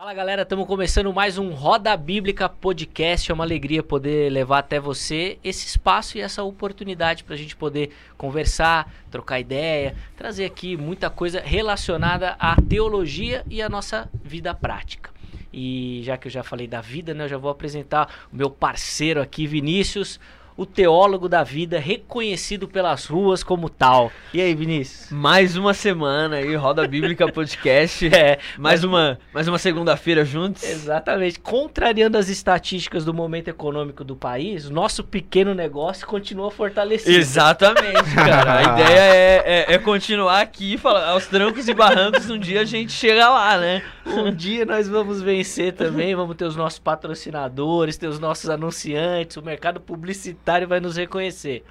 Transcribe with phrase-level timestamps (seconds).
[0.00, 3.30] Fala galera, estamos começando mais um Roda Bíblica Podcast.
[3.30, 7.54] É uma alegria poder levar até você esse espaço e essa oportunidade para a gente
[7.54, 14.54] poder conversar, trocar ideia, trazer aqui muita coisa relacionada à teologia e à nossa vida
[14.54, 15.10] prática.
[15.52, 18.48] E já que eu já falei da vida, né, eu já vou apresentar o meu
[18.48, 20.18] parceiro aqui, Vinícius
[20.56, 24.12] o teólogo da vida, reconhecido pelas ruas como tal.
[24.34, 25.10] E aí, Vinícius?
[25.10, 28.06] Mais uma semana aí, Roda Bíblica Podcast.
[28.14, 30.62] é, mais uma, mais uma segunda-feira juntos.
[30.62, 31.40] Exatamente.
[31.40, 37.16] Contrariando as estatísticas do momento econômico do país, nosso pequeno negócio continua fortalecido.
[37.16, 38.58] Exatamente, cara.
[38.58, 42.64] A ideia é, é, é continuar aqui, falar, aos trancos e barrancos, um dia a
[42.64, 43.82] gente chega lá, né?
[44.06, 49.36] Um dia nós vamos vencer também, vamos ter os nossos patrocinadores, ter os nossos anunciantes,
[49.36, 51.64] o mercado publicitário vai nos reconhecer.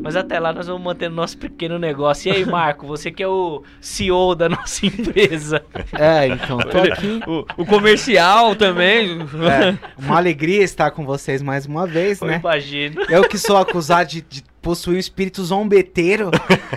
[0.00, 2.32] Mas até lá nós vamos manter nosso pequeno negócio.
[2.32, 5.62] E aí, Marco, você que é o CEO da nossa empresa.
[5.92, 7.20] É, então, tô aqui.
[7.26, 9.18] O, o comercial também.
[9.20, 12.38] É, uma alegria estar com vocês mais uma vez, Eu né?
[12.40, 13.02] imagino.
[13.10, 16.30] Eu que sou acusado de, de possuir um espírito zombeteiro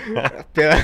[0.53, 0.75] pela-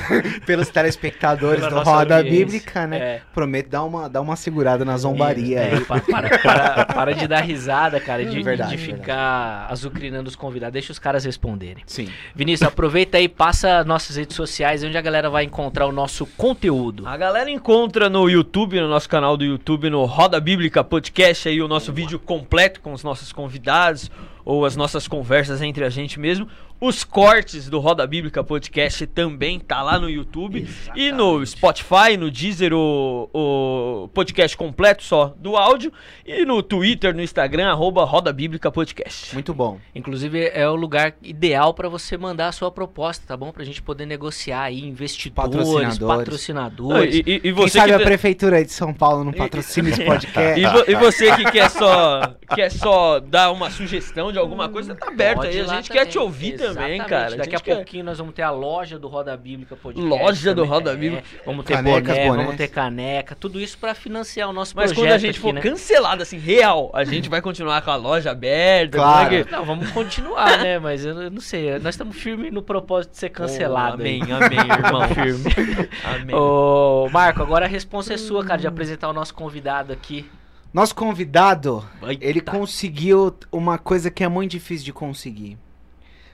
[0.46, 2.44] pelos telespectadores Pela do Roda audiência.
[2.46, 2.98] Bíblica, né?
[2.98, 3.20] É.
[3.34, 5.60] Prometo dar uma, dar uma segurada na zombaria.
[5.60, 5.80] É, aí.
[5.84, 10.72] pa- para, para, para de dar risada, cara, de, Verdade, de ficar azucrinando os convidados.
[10.72, 11.82] Deixa os caras responderem.
[11.86, 12.08] Sim.
[12.34, 17.06] Vinícius, aproveita aí, passa nossas redes sociais, onde a galera vai encontrar o nosso conteúdo.
[17.06, 21.60] A galera encontra no YouTube, no nosso canal do YouTube, no Roda Bíblica Podcast, aí
[21.60, 24.10] o nosso vídeo completo com os nossos convidados
[24.44, 26.46] ou as nossas conversas entre a gente mesmo.
[26.80, 32.30] Os cortes do Roda Bíblica Podcast também tá lá no YouTube e no Spotify, no
[32.30, 35.92] Deezer, o, o podcast completo só do áudio
[36.26, 39.32] e no Twitter, no Instagram, arroba Roda Bíblica Podcast.
[39.32, 39.78] Muito bom.
[39.94, 43.52] Inclusive, é o lugar ideal para você mandar a sua proposta, tá bom?
[43.52, 45.98] Pra gente poder negociar aí investidores, Patrocinadores.
[46.18, 47.14] patrocinadores.
[47.14, 49.88] E, e- e Quem você sabe que a tá- prefeitura de São Paulo não patrocina
[49.90, 50.60] esse podcast?
[50.60, 54.94] E, vo- e você que quer só, quer só dar uma sugestão de alguma coisa,
[54.94, 55.60] tá aberto Pode aí.
[55.60, 57.06] A gente quer te ouvir também, Exatamente.
[57.06, 57.36] cara.
[57.36, 60.08] Daqui a, quer- pouquinho nós vamos ter a loja do Roda Bíblica Podcast.
[60.08, 60.70] Loja do também.
[60.70, 61.24] Roda É, Bíblica.
[61.46, 62.44] Vamos ter Canecas, boné, bonés.
[62.44, 65.40] vamos ter caneca, tudo isso pra financiar o nosso Mas projeto quando a gente aqui,
[65.40, 65.60] for né?
[65.60, 68.98] cancelado, assim, real, a gente vai continuar com a loja aberta.
[68.98, 69.34] Claro.
[69.34, 70.78] é que- Não, vamos continuar, né?
[70.78, 71.78] Mas eu, não sei.
[71.78, 74.02] Nós estamos firmes no propósito de ser cancelado.
[74.02, 74.20] Oh, aí.
[74.20, 75.08] amém, amém, irmão.
[75.14, 75.88] Firme.
[76.04, 76.34] Amém.
[76.34, 80.28] Ô, Marco, agora a resposta é sua, cara, de apresentar o nosso convidado aqui.
[80.74, 82.24] Nosso convidado, Eita.
[82.24, 85.56] ele conseguiu uma coisa que é muito difícil de conseguir.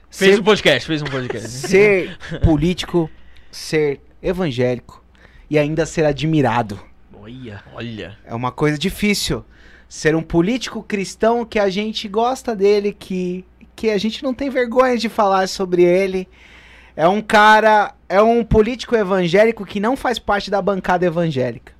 [0.09, 1.47] Fez Ser- um podcast, fez um podcast.
[1.69, 3.07] ser político,
[3.51, 5.03] ser evangélico
[5.47, 6.79] e ainda ser admirado.
[7.13, 7.63] Olha.
[7.71, 8.17] Olha.
[8.25, 9.45] É uma coisa difícil.
[9.87, 14.49] Ser um político cristão que a gente gosta dele, que, que a gente não tem
[14.49, 16.27] vergonha de falar sobre ele.
[16.95, 21.73] É um cara, é um político evangélico que não faz parte da bancada evangélica.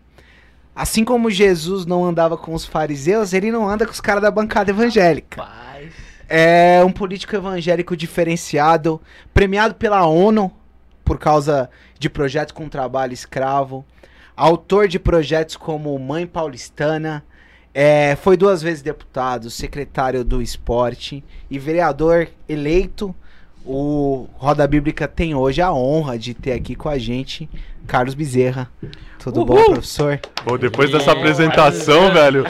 [0.75, 4.31] Assim como Jesus não andava com os fariseus, ele não anda com os caras da
[4.31, 5.37] bancada evangélica.
[5.37, 5.91] Paz.
[6.29, 9.01] É um político evangélico diferenciado,
[9.33, 10.51] premiado pela ONU
[11.03, 13.85] por causa de projetos com trabalho escravo,
[14.35, 17.23] autor de projetos como Mãe Paulistana,
[17.73, 23.15] é, foi duas vezes deputado, secretário do esporte e vereador eleito.
[23.65, 27.47] O Roda Bíblica tem hoje a honra de ter aqui com a gente
[27.87, 28.69] Carlos Bezerra.
[29.19, 29.65] Tudo bom, Uhul!
[29.73, 30.19] professor?
[30.43, 32.43] Pô, depois dessa apresentação, velho,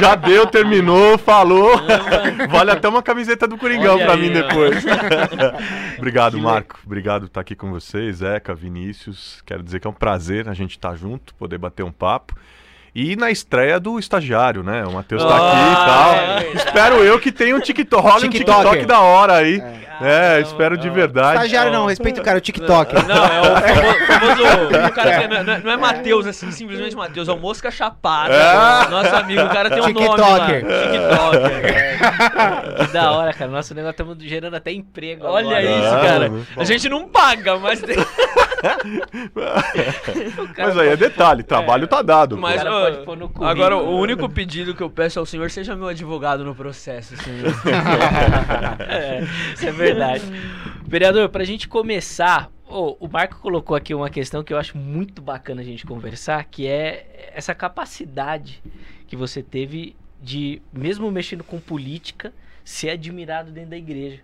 [0.00, 1.72] já deu, terminou, falou.
[2.50, 4.84] Vale até uma camiseta do Coringão aí, mim depois.
[5.98, 6.78] Obrigado, Que le- Marco.
[6.86, 9.42] Obrigado por estar aqui com vocês, Zeca, Vinícius.
[9.44, 12.36] Quero dizer que é um prazer a gente estar junto, poder bater um papo.
[12.94, 14.84] E na estreia do estagiário, né?
[14.86, 16.14] O Matheus tá aqui e Ah, tal.
[16.14, 18.28] é espero eu que tenha um TikTok, rola um.
[18.28, 19.60] TikTok da hora aí.
[20.00, 20.38] É.
[20.38, 21.36] É, espero de verdade.
[21.36, 22.94] Estagiário não, respeita o cara, o TikTok.
[23.06, 24.06] Não, é o famoso.
[24.06, 24.42] famoso-
[24.88, 28.34] o cara que não, é- não é Matheus, assim, simplesmente Matheus, é o Mosca Chapada.
[28.34, 28.88] É.
[28.90, 30.46] Nosso amigo, o cara tem um nome lá.
[30.46, 30.64] TikToker.
[30.66, 31.98] TikToker.
[32.86, 33.50] Que da hora, cara.
[33.50, 35.26] Nosso negócio estamos gerando até emprego.
[35.26, 35.62] Olha agora.
[35.62, 36.32] isso, cara.
[36.56, 37.80] A gente não paga, mas.
[37.80, 37.96] tem-
[40.56, 42.36] Mas aí é detalhe, trabalho tá dado.
[42.38, 43.50] Mas, cara ó, pode pôr no currículo.
[43.50, 47.52] agora, o único pedido que eu peço ao senhor, seja meu advogado no processo, senhor.
[48.88, 49.22] é,
[49.54, 50.24] isso é verdade.
[50.86, 55.22] Vereador, pra gente começar, ô, o Marco colocou aqui uma questão que eu acho muito
[55.22, 58.62] bacana a gente conversar, que é essa capacidade
[59.06, 62.32] que você teve de, mesmo mexendo com política,
[62.64, 64.20] ser admirado dentro da igreja.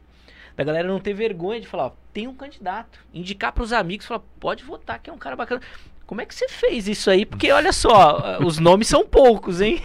[0.57, 4.23] Da galera não ter vergonha de falar, ó, tem um candidato, indicar pros amigos, falar,
[4.39, 5.61] pode votar, que é um cara bacana.
[6.07, 7.25] Como é que você fez isso aí?
[7.25, 9.81] Porque olha só, os nomes são poucos, hein?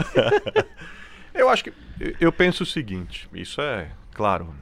[1.35, 1.73] Eu acho que.
[2.19, 4.55] Eu penso o seguinte: isso é, claro,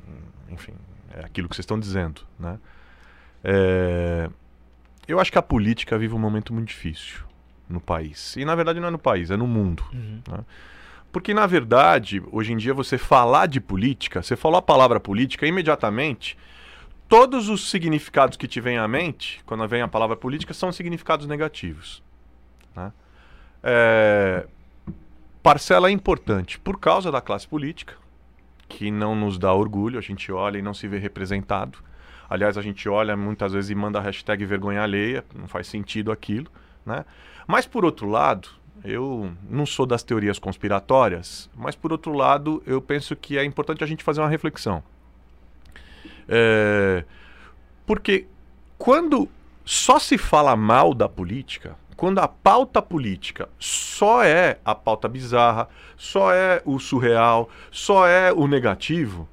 [0.50, 0.74] enfim,
[1.16, 2.60] é aquilo que vocês estão dizendo, né?
[3.44, 4.30] É,
[5.08, 7.24] eu acho que a política vive um momento muito difícil.
[7.70, 8.36] no país.
[8.36, 9.84] E na verdade não é no país, é no mundo.
[9.94, 10.22] Uhum.
[11.12, 15.46] Porque na verdade, hoje em dia você falar de política, você falou a palavra política,
[15.48, 16.38] imediatamente
[17.08, 21.28] todos os significados que te vêm à mente, quando vem a palavra política, são significados
[21.28, 22.02] negativos.
[22.76, 22.92] né?
[23.62, 24.48] É,
[25.42, 27.96] Parcela importante por causa da classe política,
[28.74, 31.78] que não nos dá orgulho, a gente olha e não se vê representado.
[32.28, 36.12] Aliás, a gente olha muitas vezes e manda a hashtag vergonha alheia, não faz sentido
[36.12, 36.48] aquilo.
[36.84, 37.06] Né?
[37.46, 38.50] Mas por outro lado,
[38.84, 43.84] eu não sou das teorias conspiratórias, mas por outro lado, eu penso que é importante
[43.84, 44.84] a gente fazer uma reflexão.
[46.28, 47.06] É,
[47.86, 48.26] porque
[48.78, 49.30] quando
[49.64, 55.70] só se fala mal da política, quando a pauta política só é a pauta bizarra,
[55.96, 59.26] só é o surreal, só é o negativo,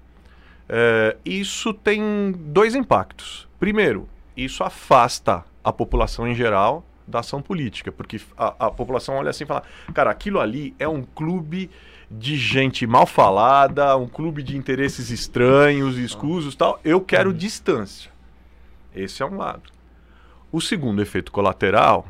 [0.68, 3.48] é, isso tem dois impactos.
[3.58, 9.30] Primeiro, isso afasta a população em geral da ação política, porque a, a população olha
[9.30, 11.68] assim e fala: cara, aquilo ali é um clube
[12.08, 16.78] de gente mal falada, um clube de interesses estranhos, escusos tal.
[16.84, 18.12] Eu quero distância.
[18.94, 19.72] Esse é um lado.
[20.52, 22.06] O segundo efeito colateral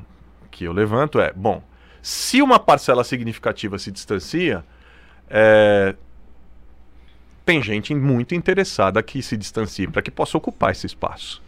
[0.51, 1.63] que eu levanto é: bom,
[2.03, 4.65] se uma parcela significativa se distancia,
[5.29, 5.95] é,
[7.45, 11.43] tem gente muito interessada que se distancie para que possa ocupar esse espaço.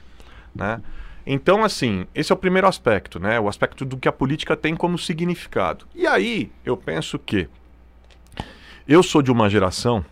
[0.55, 0.81] Né?
[1.25, 3.39] Então, assim, esse é o primeiro aspecto, né?
[3.39, 5.87] O aspecto do que a política tem como significado.
[5.95, 7.49] E aí, eu penso que
[8.89, 10.05] eu sou de uma geração,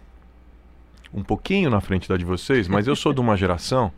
[1.13, 3.93] um pouquinho na frente da de vocês, mas eu sou de uma geração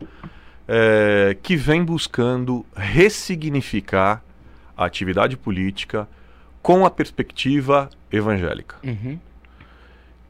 [0.67, 4.22] é, que vem buscando ressignificar
[4.77, 6.07] a atividade política
[6.61, 8.77] com a perspectiva evangélica.
[8.83, 9.19] Uhum.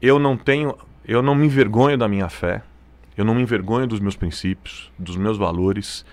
[0.02, 0.76] Eu não tenho,
[1.06, 2.62] eu não me envergonho da minha fé,
[3.16, 6.04] eu não me envergonho dos meus princípios, dos meus valores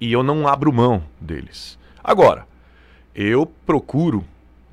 [0.00, 1.78] e eu não abro mão deles.
[2.02, 2.46] Agora,
[3.14, 4.24] eu procuro,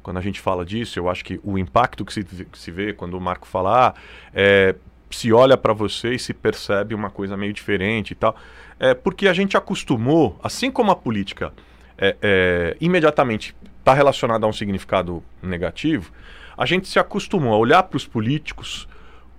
[0.03, 2.93] quando a gente fala disso, eu acho que o impacto que se, que se vê
[2.93, 3.93] quando o Marco fala, ah,
[4.33, 4.75] é,
[5.09, 8.35] se olha para você e se percebe uma coisa meio diferente e tal,
[8.79, 11.53] é porque a gente acostumou, assim como a política
[12.01, 16.11] é, é, imediatamente está relacionada a um significado negativo,
[16.57, 18.87] a gente se acostumou a olhar para os políticos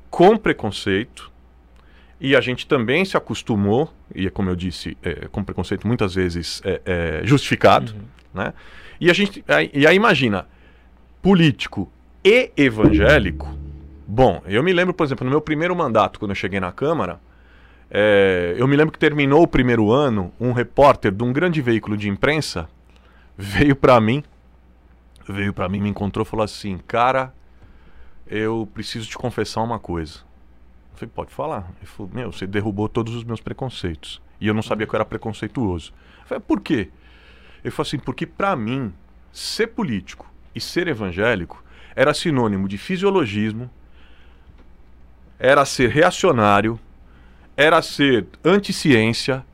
[0.09, 1.31] com preconceito
[2.21, 6.15] e a gente também se acostumou, e é como eu disse, é, com preconceito muitas
[6.15, 7.95] vezes é, é, justificado,
[8.33, 8.55] né?
[9.01, 9.45] E a gente,
[9.75, 10.47] e aí imagina,
[11.21, 11.91] político
[12.25, 13.53] e evangélico.
[14.07, 17.19] Bom, eu me lembro, por exemplo, no meu primeiro mandato, quando eu cheguei na Câmara,
[17.95, 21.95] é, eu me lembro que terminou o primeiro ano, um repórter de um grande veículo
[21.95, 22.67] de imprensa
[23.37, 24.25] veio para mim,
[25.29, 27.35] veio para mim, me encontrou falou assim, cara,
[28.27, 30.21] eu preciso te confessar uma coisa.
[30.93, 31.71] Eu falei, pode falar.
[31.77, 34.23] Ele falou, meu, você derrubou todos os meus preconceitos.
[34.41, 35.93] E eu não sabia que eu era preconceituoso.
[36.23, 36.89] Eu falei, por quê?
[37.63, 38.91] Ele falou assim, porque para mim,
[39.31, 41.63] ser político e ser evangélico
[41.95, 43.71] era sinônimo de fisiologismo,
[45.39, 46.81] era ser reacionário,
[47.57, 49.45] era ser anticiência,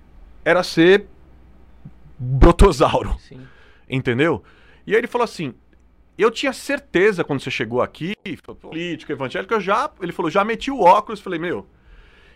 [0.45, 1.07] era ser
[2.19, 3.17] brotosauro.
[3.19, 3.41] Sim.
[3.89, 4.43] Entendeu?
[4.87, 5.55] E aí ele falou assim:
[6.19, 8.15] eu tinha certeza quando você chegou aqui,
[8.61, 9.89] político, evangélico, eu já.
[10.03, 11.65] Ele falou, já meti o óculos, falei, meu.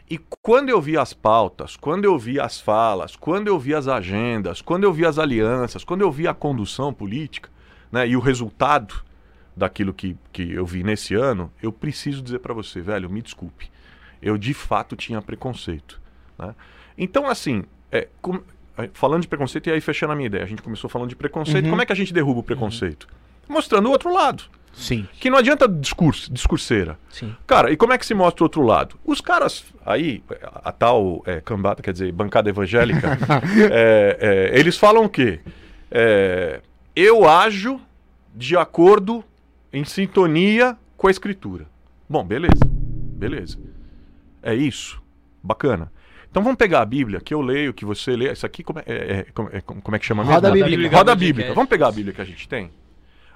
[0.08, 3.88] E quando eu vi as pautas, quando eu vi as falas, quando eu vi as
[3.88, 7.50] agendas, quando eu vi as alianças, quando eu vi a condução política,
[7.90, 9.02] né, e o resultado
[9.56, 13.71] daquilo que, que eu vi nesse ano, eu preciso dizer para você, velho, me desculpe.
[14.22, 16.00] Eu de fato tinha preconceito.
[16.38, 16.54] né?
[16.96, 18.40] Então, assim, é, com-
[18.78, 21.16] é, falando de preconceito, e aí fechando a minha ideia, a gente começou falando de
[21.16, 21.70] preconceito, Uhum.
[21.70, 23.06] como é que a gente derruba o preconceito?
[23.48, 24.44] Mostrando o outro lado.
[24.72, 25.06] Sim.
[25.20, 26.98] Que não adianta discurso, discurseira.
[27.10, 27.36] Sim.
[27.46, 28.96] Cara, e como é que se mostra o outro lado?
[29.04, 33.18] Os caras aí, a, a tal é, cambada, quer dizer, bancada evangélica,
[33.70, 35.40] é, é, eles falam o quê?
[35.90, 36.62] É,
[36.96, 37.78] eu ajo
[38.34, 39.22] de acordo,
[39.70, 41.66] em sintonia com a escritura.
[42.08, 43.58] Bom, beleza, beleza.
[44.42, 45.00] É isso,
[45.42, 45.92] bacana.
[46.30, 48.32] Então vamos pegar a Bíblia, que eu leio, que você lê.
[48.32, 50.68] Isso aqui como é, é- é- como é- como é que chama Roda mesmo?
[50.70, 50.96] Bíblica.
[50.96, 51.14] Roda.
[51.14, 51.54] Bíblica.
[51.54, 52.70] Vamos pegar a Bíblia que a gente tem?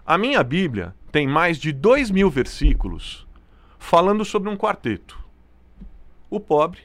[0.05, 3.27] A minha Bíblia tem mais de dois mil versículos
[3.79, 5.19] falando sobre um quarteto:
[6.31, 6.81] o pobre,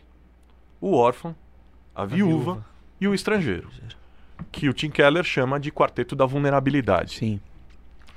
[0.82, 1.36] o órfão,
[1.96, 2.66] a viúva, viúva.
[3.00, 3.70] e o estrangeiro.
[4.51, 7.13] Que o Tim Keller chama de quarteto da vulnerabilidade.
[7.20, 7.40] Sim.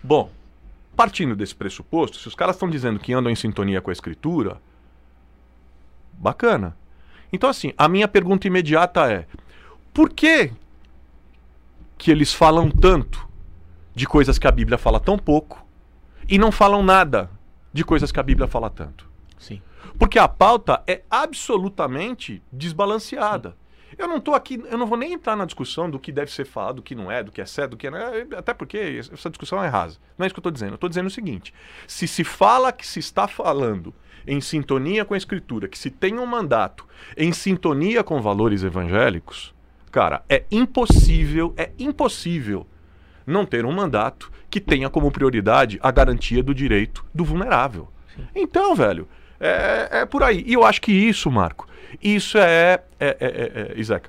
[0.03, 0.31] Bom,
[0.97, 4.61] partindo desse pressuposto, se os caras estão dizendo que andam em sintonia com a escritura,
[6.18, 6.76] bacana.
[7.33, 9.26] Então, assim, a minha pergunta imediata é:
[9.92, 10.52] por que
[11.99, 13.28] que eles falam tanto
[13.94, 15.64] de coisas que a Bíblia fala tão pouco
[16.28, 17.30] e não falam nada
[17.73, 19.09] de coisas que a Bíblia fala tanto?
[19.38, 19.61] Sim.
[19.99, 23.56] Porque a pauta é absolutamente desbalanceada.
[23.97, 26.44] Eu não tô aqui, eu não vou nem entrar na discussão do que deve ser
[26.44, 29.00] falado, do que não é, do que é certo, do que não é, até porque
[29.12, 29.99] essa discussão é rasa.
[30.18, 30.73] Não é isso que eu estou dizendo.
[30.73, 31.54] Eu estou dizendo o seguinte:
[31.87, 33.94] se se fala que se está falando
[34.26, 39.54] em sintonia com a escritura, que se tem um mandato em sintonia com valores evangélicos,
[39.90, 42.66] cara, é impossível, é impossível
[43.26, 47.88] não ter um mandato que tenha como prioridade a garantia do direito do vulnerável.
[48.35, 49.09] Então, velho,
[49.40, 50.45] é, é por aí.
[50.47, 51.69] E eu acho que isso, Marco,
[52.02, 54.09] isso é, é, é, é, é Isaac,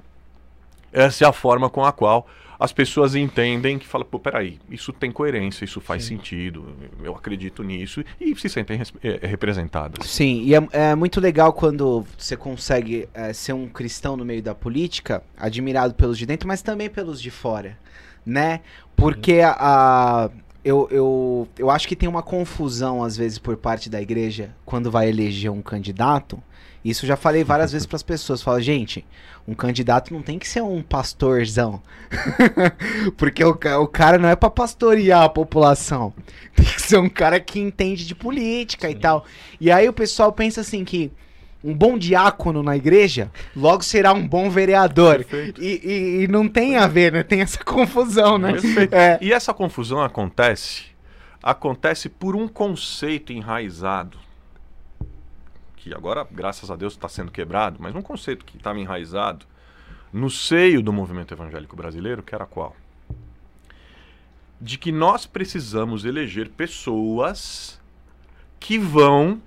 [0.91, 2.27] essa é a forma com a qual
[2.59, 6.17] as pessoas entendem que fala, pô, peraí, isso tem coerência, isso faz Sim.
[6.17, 10.07] sentido, eu acredito nisso e se sentem é, representadas.
[10.07, 14.41] Sim, e é, é, muito legal quando você consegue é, ser um cristão no meio
[14.41, 17.77] da política, admirado pelos de dentro, mas também pelos de fora,
[18.25, 18.62] né?
[18.95, 20.29] Porque a, a
[20.65, 24.89] eu, eu, eu acho que tem uma confusão, às vezes, por parte da igreja quando
[24.89, 26.41] vai eleger um candidato.
[26.86, 28.44] Isso eu já falei várias vezes para as pessoas.
[28.44, 29.04] Fala, gente,
[29.48, 31.82] um candidato não tem que ser um pastorzão.
[33.18, 36.13] Porque o, o cara não é para pastorear a população.
[36.56, 38.94] Tem que ser um cara que entende de política Sim.
[38.94, 39.25] e tal.
[39.60, 41.12] E aí o pessoal pensa assim que
[41.63, 45.25] um bom diácono na igreja, logo será um bom vereador.
[45.60, 47.24] E, e, e, não tem a ver, né?
[47.24, 48.54] Tem essa confusão, né?
[48.92, 49.18] É.
[49.20, 50.84] E essa confusão acontece,
[51.42, 54.20] acontece por um conceito enraizado,
[55.86, 59.46] que agora, graças a Deus, está sendo quebrado, mas um conceito que estava enraizado
[60.12, 62.75] no seio do movimento evangélico brasileiro, que era qual?
[64.60, 67.80] De que nós precisamos eleger pessoas
[68.60, 69.39] que vão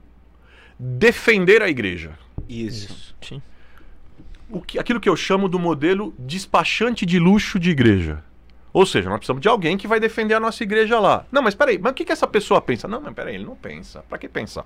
[0.78, 2.16] defender a igreja.
[2.48, 3.16] Isso.
[3.20, 3.42] Sim.
[4.48, 8.22] O que, aquilo que eu chamo do modelo despachante de luxo de igreja.
[8.78, 11.24] Ou seja, nós precisamos de alguém que vai defender a nossa igreja lá.
[11.32, 12.86] Não, mas peraí, mas o que, que essa pessoa pensa?
[12.86, 14.04] Não, mas peraí, ele não pensa.
[14.08, 14.64] Pra que pensar?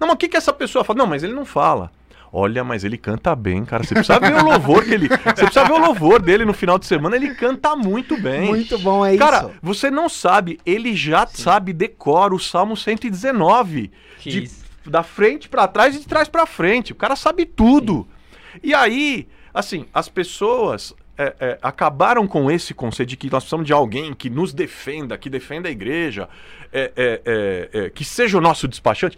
[0.00, 1.00] Não, mas o que, que essa pessoa fala?
[1.00, 1.92] Não, mas ele não fala.
[2.32, 3.84] Olha, mas ele canta bem, cara.
[3.84, 5.06] Você precisa ver o louvor que ele.
[5.06, 7.14] Você precisa ver o louvor dele no final de semana.
[7.14, 8.48] Ele canta muito bem.
[8.48, 9.46] Muito bom, é cara, isso.
[9.48, 11.42] Cara, você não sabe, ele já Sim.
[11.42, 13.90] sabe, decora o Salmo 119.
[14.18, 16.92] Que de isso da frente para trás e de trás para frente.
[16.92, 18.08] O cara sabe tudo.
[18.54, 18.60] Sim.
[18.62, 23.66] E aí, assim, as pessoas é, é, acabaram com esse conceito de que nós precisamos
[23.66, 26.28] de alguém que nos defenda, que defenda a igreja,
[26.72, 29.16] é, é, é, é que seja o nosso despachante.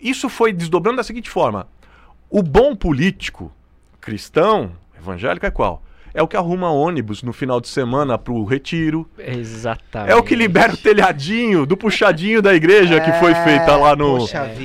[0.00, 1.68] Isso foi desdobrando da seguinte forma:
[2.28, 3.52] o bom político
[4.00, 5.82] cristão evangélico é qual?
[6.14, 9.08] É o que arruma ônibus no final de semana pro retiro.
[9.18, 10.12] Exatamente.
[10.12, 13.76] É o que libera o telhadinho do puxadinho da igreja é, que foi é, feita
[13.76, 14.18] lá no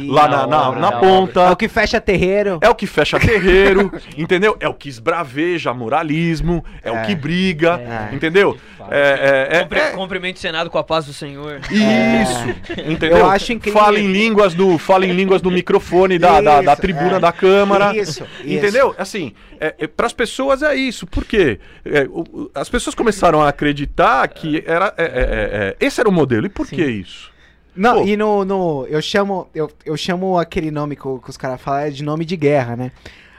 [0.08, 1.42] lá na, na, na ponta.
[1.42, 2.60] É o que fecha terreiro.
[2.62, 4.56] É o que fecha terreiro, entendeu?
[4.60, 7.80] É o que esbraveja moralismo, é, é o que briga,
[8.12, 8.16] é.
[8.16, 8.58] entendeu?
[8.90, 11.62] É, é, Cumprimento o Senado com a paz do Senhor.
[11.72, 13.20] Isso, entendeu?
[13.20, 13.80] Eu acho incrível.
[13.80, 17.32] Fala em línguas do, fala em línguas do microfone da, isso, da, da, tribuna da
[17.32, 17.96] Câmara.
[17.96, 18.90] Isso, entendeu?
[18.90, 19.02] Isso.
[19.02, 19.34] Assim,
[19.66, 21.06] é, para as pessoas é isso.
[21.08, 21.60] Por quê?
[21.86, 26.12] É, o, as pessoas começaram a acreditar que era, é, é, é, esse era o
[26.12, 26.46] modelo.
[26.46, 26.76] E por Sim.
[26.76, 27.32] que isso?
[27.76, 28.08] Não, Pô.
[28.08, 28.88] e no, no.
[28.88, 29.50] Eu chamo.
[29.54, 32.92] Eu, eu chamo aquele nome que, que os caras falam de nome de guerra, né?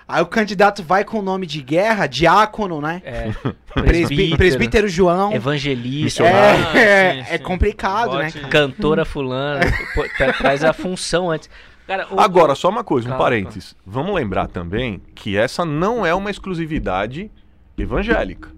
[0.07, 3.01] Aí o candidato vai com o nome de guerra, diácono, né?
[3.05, 3.31] É.
[3.73, 5.33] Presbítero, presbítero João.
[5.33, 6.25] Evangelista.
[6.25, 8.31] É, ah, é, é, complicado, né?
[8.51, 9.61] Cantora fulana.
[10.39, 11.49] traz a função antes.
[11.87, 12.19] Cara, o...
[12.19, 13.77] Agora, só uma coisa, um parênteses.
[13.87, 17.31] Vamos lembrar também que essa não é uma exclusividade
[17.77, 18.51] evangélica.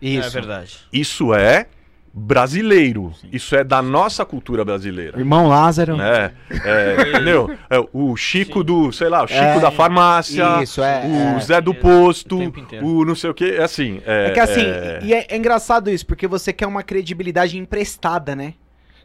[0.00, 0.28] Isso.
[0.28, 0.78] É verdade.
[0.92, 1.66] Isso é
[2.14, 3.12] brasileiro.
[3.20, 3.28] Sim.
[3.32, 5.18] Isso é da nossa cultura brasileira.
[5.18, 6.00] Irmão Lázaro.
[6.00, 7.56] É, é entendeu?
[7.70, 8.64] É, o Chico Sim.
[8.64, 10.62] do, sei lá, o Chico é, da farmácia.
[10.62, 11.02] Isso, é.
[11.06, 11.40] O é.
[11.40, 12.38] Zé do posto.
[12.82, 13.44] O, o, não sei o que.
[13.44, 14.02] É assim.
[14.04, 15.00] É, é que assim, é.
[15.02, 18.54] e é, engraçado isso, porque você quer uma credibilidade emprestada, né?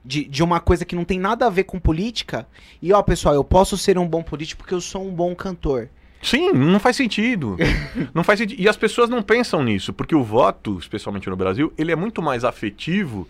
[0.07, 2.47] De, de uma coisa que não tem nada a ver com política.
[2.81, 5.89] E ó, pessoal, eu posso ser um bom político porque eu sou um bom cantor.
[6.21, 7.57] Sim, não faz sentido.
[8.13, 8.61] não faz sentido.
[8.61, 12.21] E as pessoas não pensam nisso, porque o voto, especialmente no Brasil, ele é muito
[12.21, 13.27] mais afetivo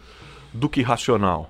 [0.54, 1.50] do que racional.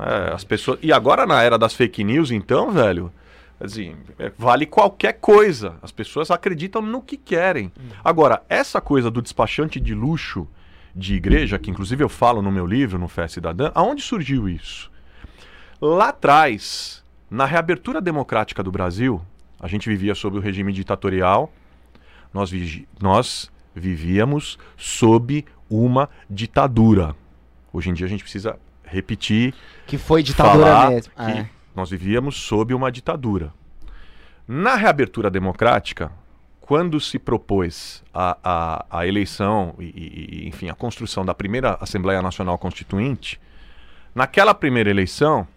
[0.00, 3.12] é, as pessoas E agora na era das fake news, então, velho,
[3.60, 5.76] assim, é, vale qualquer coisa.
[5.82, 7.72] As pessoas acreditam no que querem.
[7.78, 7.88] Hum.
[8.04, 10.46] Agora, essa coisa do despachante de luxo
[10.96, 14.90] de igreja, que inclusive eu falo no meu livro, no Fé Cidadã, aonde surgiu isso?
[15.78, 19.20] Lá atrás, na reabertura democrática do Brasil,
[19.60, 21.52] a gente vivia sob o regime ditatorial,
[22.32, 27.14] nós, vi nós vivíamos sob uma ditadura.
[27.72, 29.54] Hoje em dia a gente precisa repetir.
[29.86, 31.12] Que foi ditadura mesmo.
[31.14, 31.50] Que é.
[31.74, 33.52] Nós vivíamos sob uma ditadura.
[34.48, 36.10] Na reabertura democrática,
[36.66, 42.20] quando se propôs a, a, a eleição e, e, enfim, a construção da primeira Assembleia
[42.20, 43.40] Nacional Constituinte,
[44.14, 45.48] naquela primeira eleição,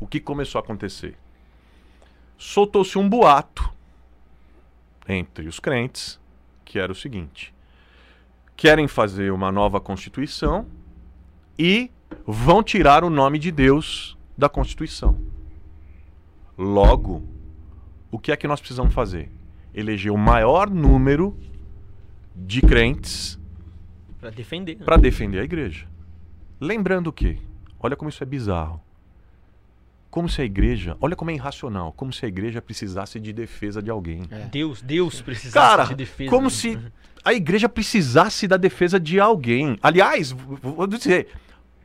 [0.00, 1.16] o que começou a acontecer?
[2.38, 3.68] soltou-se um boato
[5.08, 6.20] entre os crentes,
[6.64, 7.52] que era o seguinte:
[8.56, 10.66] querem fazer uma nova constituição
[11.58, 11.90] e
[12.24, 15.18] vão tirar o nome de Deus da constituição.
[16.56, 17.22] Logo,
[18.10, 19.30] o que é que nós precisamos fazer?
[19.78, 21.36] Eleger o maior número
[22.34, 23.38] de crentes
[24.20, 24.76] Pra defender.
[24.78, 24.84] né?
[24.84, 25.86] para defender a igreja.
[26.60, 27.38] Lembrando que,
[27.78, 28.80] olha como isso é bizarro.
[30.10, 33.80] Como se a igreja, olha como é irracional, como se a igreja precisasse de defesa
[33.82, 34.22] de alguém.
[34.30, 34.46] É.
[34.46, 36.30] Deus, Deus precisasse Cara, de defesa.
[36.30, 36.78] como se
[37.24, 39.78] a igreja precisasse da defesa de alguém.
[39.82, 41.28] Aliás, vou dizer,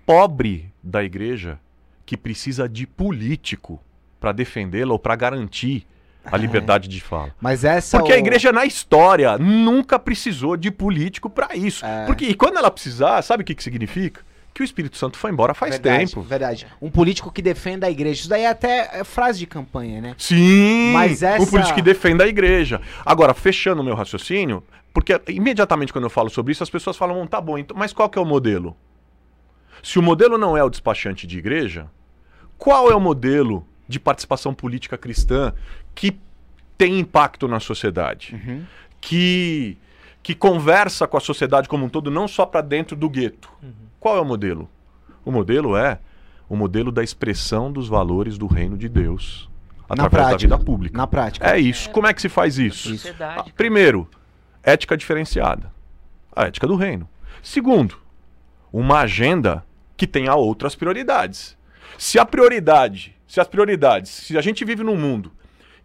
[0.05, 1.59] pobre da igreja
[2.05, 3.79] que precisa de político
[4.19, 5.85] para defendê-la ou para garantir
[6.25, 6.39] a É.
[6.39, 7.31] liberdade de fala.
[7.41, 7.97] Mas essa.
[7.97, 11.85] Porque a o- igreja na história nunca precisou de político para isso.
[11.85, 12.05] É.
[12.05, 14.21] Porque e quando ela precisar, sabe o que, que significa?
[14.53, 16.21] Que o Espírito Santo foi embora faz verdade, tempo.
[16.21, 16.67] Verdade.
[16.79, 18.19] Um político que defenda a igreja.
[18.21, 20.15] Isso daí é até é frase de campanha, né?
[20.17, 22.79] Sim, Mas essa- o político que defenda a igreja.
[23.03, 24.63] Agora, fechando o meu raciocínio,
[24.93, 27.91] porque imediatamente quando eu falo sobre isso, as pessoas falam, "Bom, tá bom, então, mas
[27.93, 28.77] qual que é o modelo?
[29.81, 31.87] Se o modelo não é o despachante de igreja,
[32.57, 35.53] qual é o modelo de participação política cristã
[35.95, 36.17] que
[36.77, 38.35] tem impacto na sociedade?
[38.35, 38.63] Uhum.
[38.99, 39.77] Que,
[40.21, 43.49] que conversa com a sociedade como um todo, não só para dentro do gueto.
[43.99, 44.69] Qual é o modelo?
[45.23, 45.99] O modelo é
[46.49, 49.49] o modelo da expressão dos valores do reino de Deus
[49.89, 50.55] Na através da prática.
[50.55, 50.97] vida pública.
[50.97, 51.49] Na prática.
[51.49, 51.89] É isso.
[51.91, 52.89] Como é que se faz isso?
[52.89, 53.49] Sociedade.
[53.49, 54.09] Ah, Primeiro,
[54.61, 55.71] ética diferenciada.
[56.35, 57.07] A ética do reino.
[57.41, 57.97] Segundo,
[58.71, 59.63] uma agenda
[59.95, 61.57] que tenha outras prioridades.
[61.97, 65.31] Se a prioridade, se as prioridades, se a gente vive num mundo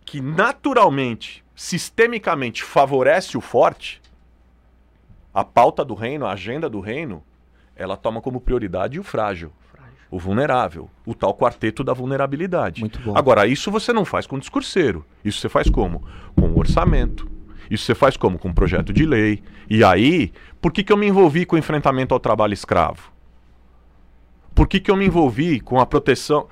[0.05, 4.03] que naturalmente, sistemicamente favorece o forte,
[5.33, 7.25] a pauta do reino, a agenda do reino,
[7.75, 9.51] ela toma como prioridade o frágil,
[10.11, 12.85] o vulnerável, o tal quarteto da vulnerabilidade.
[13.15, 15.03] Agora, isso você não faz com discurseiro.
[15.25, 16.07] Isso você faz como?
[16.39, 17.31] Com orçamento.
[17.71, 18.39] Isso você faz como?
[18.39, 19.43] Com projeto de lei.
[19.71, 23.11] E aí, por que, que eu me envolvi com o enfrentamento ao trabalho escravo?
[24.55, 26.47] Por que, que eu me envolvi com a proteção.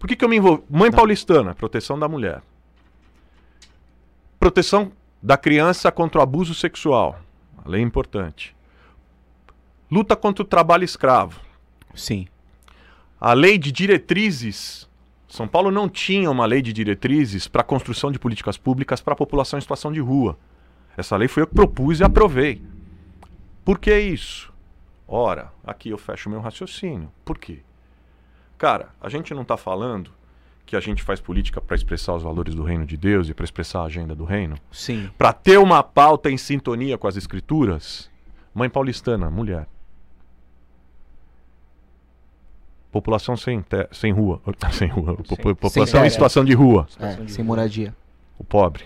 [0.00, 0.64] Por que, que eu me envolvi.
[0.70, 2.42] Mãe paulistana, proteção da mulher.
[4.40, 4.90] Proteção
[5.22, 7.20] da criança contra o abuso sexual.
[7.62, 8.56] A lei é importante.
[9.90, 11.38] Luta contra o trabalho escravo.
[11.94, 12.26] Sim.
[13.20, 14.88] A lei de diretrizes.
[15.28, 19.12] São Paulo não tinha uma lei de diretrizes para a construção de políticas públicas para
[19.12, 20.38] a população em situação de rua.
[20.96, 22.62] Essa lei foi eu que propus e aprovei.
[23.62, 24.50] Por que isso?
[25.06, 27.12] Ora, aqui eu fecho o meu raciocínio.
[27.22, 27.60] Por quê?
[28.60, 30.10] Cara, a gente não está falando
[30.66, 33.42] que a gente faz política para expressar os valores do reino de Deus e para
[33.44, 34.54] expressar a agenda do reino?
[34.70, 35.08] Sim.
[35.16, 38.10] Para ter uma pauta em sintonia com as escrituras?
[38.54, 39.66] Mãe paulistana, mulher.
[42.92, 44.42] População sem, te- sem rua.
[44.72, 45.16] Sem rua.
[45.16, 46.10] Popu- População em terra.
[46.10, 46.86] situação de rua.
[46.98, 47.94] É, sem moradia.
[48.38, 48.84] O pobre.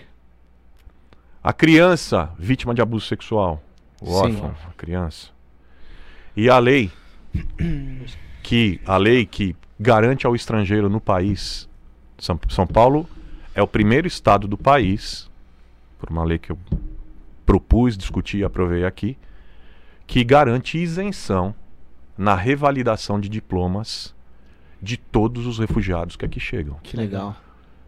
[1.43, 3.61] A criança vítima de abuso sexual.
[3.99, 4.13] O Sim.
[4.13, 5.31] órfão, a criança.
[6.33, 6.89] E a lei
[8.45, 11.67] que a lei que garante ao estrangeiro no país.
[12.15, 13.09] São, São Paulo
[13.55, 15.27] é o primeiro estado do país,
[15.97, 16.57] por uma lei que eu
[17.43, 19.17] propus, discuti e aprovei aqui,
[20.05, 21.55] que garante isenção
[22.15, 24.13] na revalidação de diplomas
[24.79, 26.77] de todos os refugiados que aqui chegam.
[26.83, 27.35] Que legal.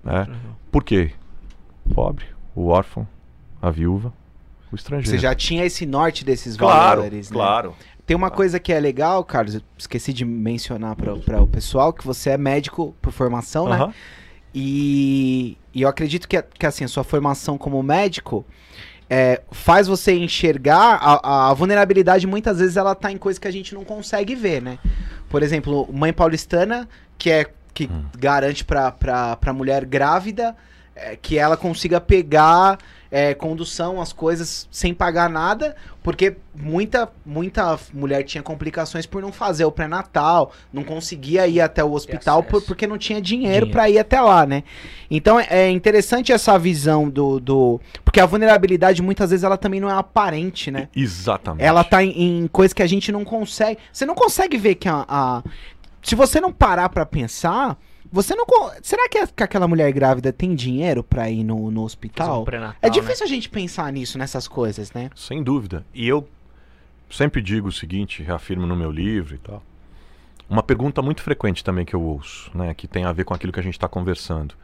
[0.04, 0.28] Né?
[0.72, 1.12] Por quê?
[1.86, 3.08] O pobre, o órfão,
[3.62, 4.12] a viúva,
[4.72, 5.10] o estrangeiro.
[5.10, 7.36] Você já tinha esse norte desses claro, valores, né?
[7.36, 7.76] claro.
[8.06, 12.06] Tem uma coisa que é legal, Carlos, eu esqueci de mencionar para o pessoal, que
[12.06, 13.76] você é médico por formação, né?
[13.76, 13.94] Aham.
[14.56, 18.46] E, e eu acredito que, que assim, a sua formação como médico
[19.10, 23.52] é, faz você enxergar a, a vulnerabilidade, muitas vezes ela tá em coisas que a
[23.52, 24.80] gente não consegue ver, né?
[25.30, 28.06] Por exemplo, mãe paulistana, que é que Hum.
[28.18, 30.56] garante pra mulher grávida
[30.96, 32.80] é, que ela consiga pegar
[33.12, 39.32] é, condução, as coisas sem pagar nada, porque muita, muita mulher tinha complicações por não
[39.32, 43.68] fazer o pré-natal, não conseguia ir até o hospital por- porque não tinha dinheiro Dinheiro.
[43.72, 44.64] pra ir até lá, né?
[45.10, 47.82] Então é é interessante essa visão do, do.
[48.04, 50.90] Porque a vulnerabilidade muitas vezes ela também não é aparente, né?
[50.96, 51.64] Exatamente.
[51.64, 53.78] Ela tá em, em coisas que a gente não consegue.
[53.92, 55.06] Você não consegue ver que a.
[55.08, 55.44] a-
[56.02, 57.78] se você não parar pra pensar,
[58.12, 58.46] você não.
[58.82, 62.44] Será que, a- que aquela mulher grávida tem dinheiro pra ir no, no um hospital?
[62.46, 62.94] pré-natal, É né?
[62.94, 65.10] difícil a gente pensar nisso, nessas coisas, né?
[65.16, 65.86] Sem dúvida.
[65.94, 66.28] E eu
[67.10, 69.64] sempre digo o seguinte, reafirmo no meu livro e tal.
[70.50, 73.52] Uma pergunta muito frequente também que eu ouço, né, que tem a ver com aquilo
[73.52, 74.56] que a gente está conversando.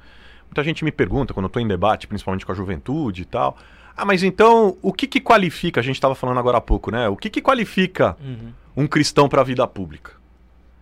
[0.45, 3.57] Muita gente me pergunta, quando eu estou em debate, principalmente com a juventude e tal,
[3.95, 7.09] ah, mas então, o que que qualifica, a gente estava falando agora há pouco, né,
[7.09, 8.53] o que que qualifica Uhum.
[8.77, 10.13] um cristão para a vida pública?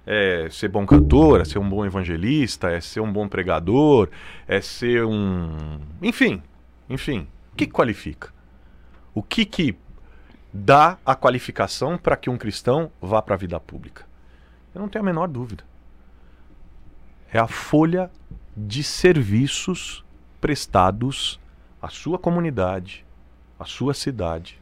[0.06, 4.10] É ser bom cantor, é ser um bom evangelista, é ser um bom pregador,
[4.48, 5.80] é ser um.
[6.02, 6.42] Enfim,
[6.90, 7.28] enfim.
[7.54, 8.34] O que, qualifica?
[9.14, 9.78] O que que
[10.54, 14.06] dá a qualificação para que um cristão vá para a vida pública?
[14.74, 15.64] Eu não tenho a menor dúvida.
[17.32, 18.10] É a folha
[18.56, 20.04] de serviços
[20.40, 21.40] prestados
[21.82, 23.06] à sua comunidade,
[23.60, 24.60] à sua cidade,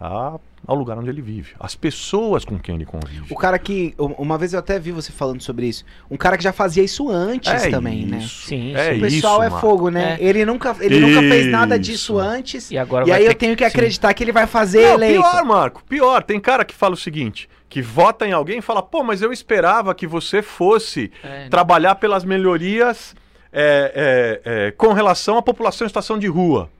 [0.00, 3.26] a- ao lugar onde ele vive, às pessoas com quem ele convive.
[3.30, 3.94] O cara que.
[3.98, 5.84] Uma vez eu até vi você falando sobre isso.
[6.10, 8.18] Um cara que já fazia isso antes é também, né?
[8.18, 10.16] isso, Sim, é O pessoal isso, é fogo, né?
[10.20, 10.24] É.
[10.24, 11.84] Ele nunca, ele nunca fez nada Isso.
[11.84, 12.70] disso antes.
[12.70, 13.68] E agora E aí ter eu tenho que sim.
[13.68, 15.20] acreditar que ele vai fazer Não, eleito.
[15.22, 16.22] pior, Marco, pior.
[16.22, 19.32] Tem cara que fala o seguinte, que vota em alguém e fala, pô, mas eu
[19.32, 23.14] esperava que você fosse É, trabalhar pelas melhorias
[23.52, 26.70] é, é, é, com relação à população em situação de rua.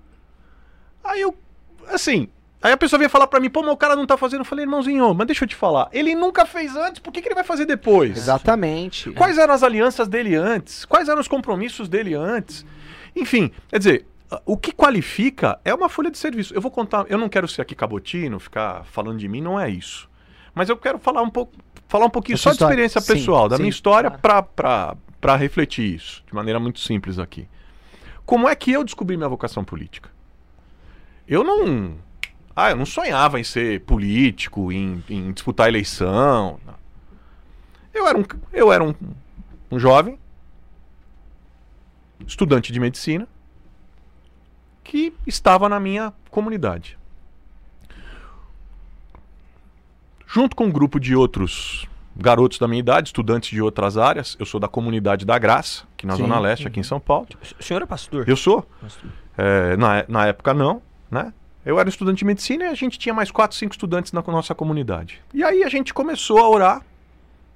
[1.05, 1.35] Aí eu,
[1.89, 2.29] assim,
[2.65, 4.41] aí a pessoa vinha falar pra mim, pô, mas o cara não tá fazendo.
[4.41, 7.29] Eu falei, irmãozinho, mas deixa eu te falar, ele nunca fez antes, por que, que
[7.29, 8.17] ele vai fazer depois?
[8.17, 9.13] Exatamente.
[9.13, 10.85] Quais eram as alianças dele antes?
[10.85, 12.65] Quais eram os compromissos dele antes?
[13.15, 14.07] Enfim, quer dizer,
[14.47, 16.55] o que qualifica é uma folha de serviço.
[16.55, 19.69] Eu vou contar, eu não quero ser aqui cabotino, ficar falando de mim, não é
[19.69, 20.09] isso.
[20.55, 21.53] Mas eu quero falar um pouco,
[21.87, 22.73] falar um pouquinho Da só sua de história.
[22.73, 24.23] experiência Sim, pessoal, da sim, minha história claro.
[24.23, 27.49] pra para para refletir isso, de maneira muito simples aqui.
[28.27, 30.11] Como é que eu descobri minha vocação política?
[31.27, 31.97] Eu não
[32.57, 36.59] ah, eu não sonhava em ser político, em, em disputar eleição.
[36.65, 36.75] não.
[37.93, 38.93] Eu era um, eu era um,
[39.71, 40.19] um jovem,
[42.27, 43.29] estudante de medicina,
[44.83, 46.99] que estava na minha comunidade.
[50.27, 51.87] Junto com um grupo de outros
[52.17, 56.07] garotos da minha idade, estudantes de outras áreas, eu sou da comunidade da Graça, aqui
[56.07, 56.23] na Sim.
[56.23, 57.29] Zona Leste, aqui em São Paulo.
[57.59, 58.29] O senhor é pastor?
[58.29, 58.63] Eu sou.
[58.81, 59.11] Pastor.
[59.37, 61.33] É, na, na época não, né?
[61.65, 64.55] Eu era estudante de medicina e a gente tinha mais quatro, cinco estudantes na nossa
[64.55, 65.23] comunidade.
[65.33, 66.83] E aí a gente começou a orar,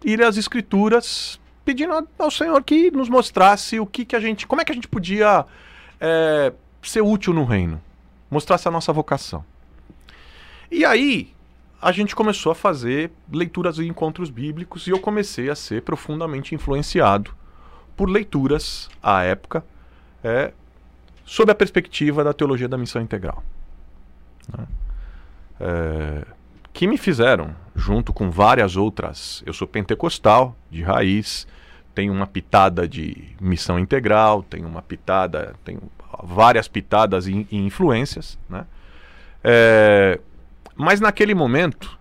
[0.04, 4.62] ir às escrituras, pedindo ao- Senhor que nos mostrasse o que, que a gente, como
[4.62, 5.44] é que a gente podia
[6.00, 7.80] é, ser útil no reino,
[8.30, 9.44] mostrasse a nossa vocação.
[10.70, 11.32] E aí
[11.80, 16.54] a gente começou a fazer leituras e encontros bíblicos e eu comecei a ser profundamente
[16.54, 17.34] influenciado
[17.96, 19.64] por leituras à época
[20.24, 20.52] é,
[21.24, 23.42] sob a perspectiva da teologia da missão integral.
[24.56, 24.66] Né?
[25.60, 26.24] É,
[26.72, 31.46] que me fizeram, junto com várias outras, eu sou pentecostal de raiz,
[31.94, 35.80] tenho uma pitada de missão integral, tenho uma pitada, tenho
[36.22, 38.64] várias pitadas e, e influências, né?
[39.42, 40.20] É,
[40.76, 41.98] mas naquele momento,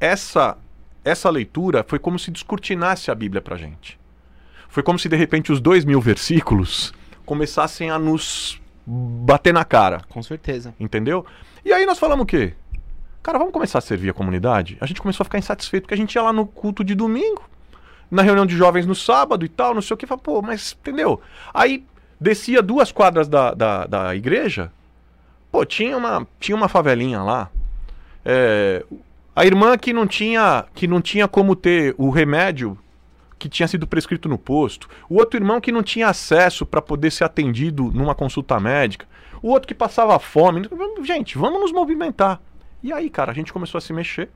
[0.00, 0.56] essa,
[1.04, 3.98] essa leitura foi como se descortinasse a Bíblia pra gente.
[4.68, 6.92] Foi como se de repente os dois mil versículos
[7.24, 10.74] começassem a nos bater na cara, Com certeza.
[10.80, 11.24] entendeu?
[11.64, 12.54] E aí nós falamos o quê?
[13.22, 14.76] Cara, vamos começar a servir a comunidade?
[14.80, 17.42] A gente começou a ficar insatisfeito, porque a gente ia lá no culto de domingo,
[18.10, 20.76] na reunião de jovens no sábado e tal, não sei o que, fala, pô, mas
[20.78, 21.20] entendeu?
[21.54, 21.84] Aí
[22.20, 24.72] descia duas quadras da, da, da igreja,
[25.52, 27.48] pô, tinha uma, tinha uma favelinha lá.
[28.24, 28.84] É,
[29.34, 32.78] a irmã que não tinha que não tinha como ter o remédio
[33.38, 37.10] que tinha sido prescrito no posto, o outro irmão que não tinha acesso para poder
[37.10, 39.06] ser atendido numa consulta médica,
[39.42, 40.68] o outro que passava fome.
[41.02, 42.40] Gente, vamos nos movimentar.
[42.82, 44.30] E aí, cara, a gente começou a se mexer.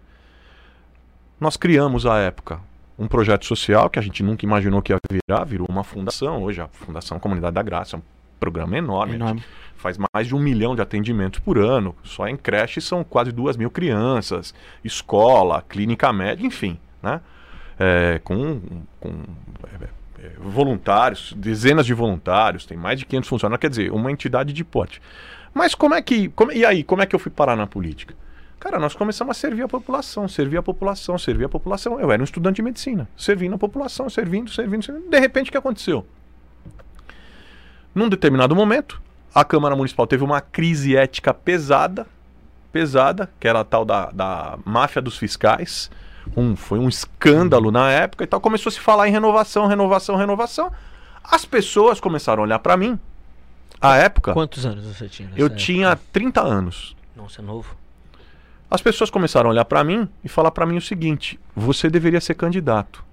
[1.40, 2.60] Nós criamos à época
[2.98, 6.42] um projeto social que a gente nunca imaginou que ia virar, virou uma fundação.
[6.42, 8.02] Hoje a Fundação Comunidade da Graça é um
[8.40, 9.14] programa enorme.
[9.14, 9.44] Enorme.
[9.76, 11.94] Faz mais de um milhão de atendimentos por ano.
[12.02, 14.54] Só em creche são quase duas mil crianças.
[14.82, 16.78] Escola, clínica médica, enfim.
[17.02, 17.20] Né?
[17.78, 18.60] É, com
[18.98, 19.10] com
[19.80, 19.88] é,
[20.38, 23.60] voluntários, dezenas de voluntários, tem mais de 500 funcionários.
[23.60, 25.00] Quer dizer, uma entidade de porte.
[25.54, 26.28] Mas como é que.
[26.28, 28.14] como- e aí, como é que eu fui parar na política?
[28.58, 32.00] Cara, nós começamos a servir a população, servir a população, servir a população.
[32.00, 35.08] Eu era um estudante de medicina, servindo a população, servindo, servindo, servindo.
[35.10, 36.06] De repente, o que aconteceu?
[37.94, 39.00] Num determinado momento,
[39.34, 42.06] a Câmara Municipal teve uma crise ética pesada,
[42.72, 45.90] pesada, que era a tal da, da máfia dos fiscais.
[46.36, 48.40] Um, foi um escândalo na época e tal.
[48.40, 50.72] Começou a se falar em renovação, renovação, renovação.
[51.22, 52.98] As pessoas começaram a olhar pra mim.
[53.80, 55.30] À época, Quantos anos você tinha?
[55.36, 55.60] eu época?
[55.60, 56.96] tinha 30 anos.
[57.14, 57.76] Nossa, é novo.
[58.70, 62.20] As pessoas começaram a olhar pra mim e falar pra mim o seguinte: você deveria
[62.20, 63.04] ser candidato.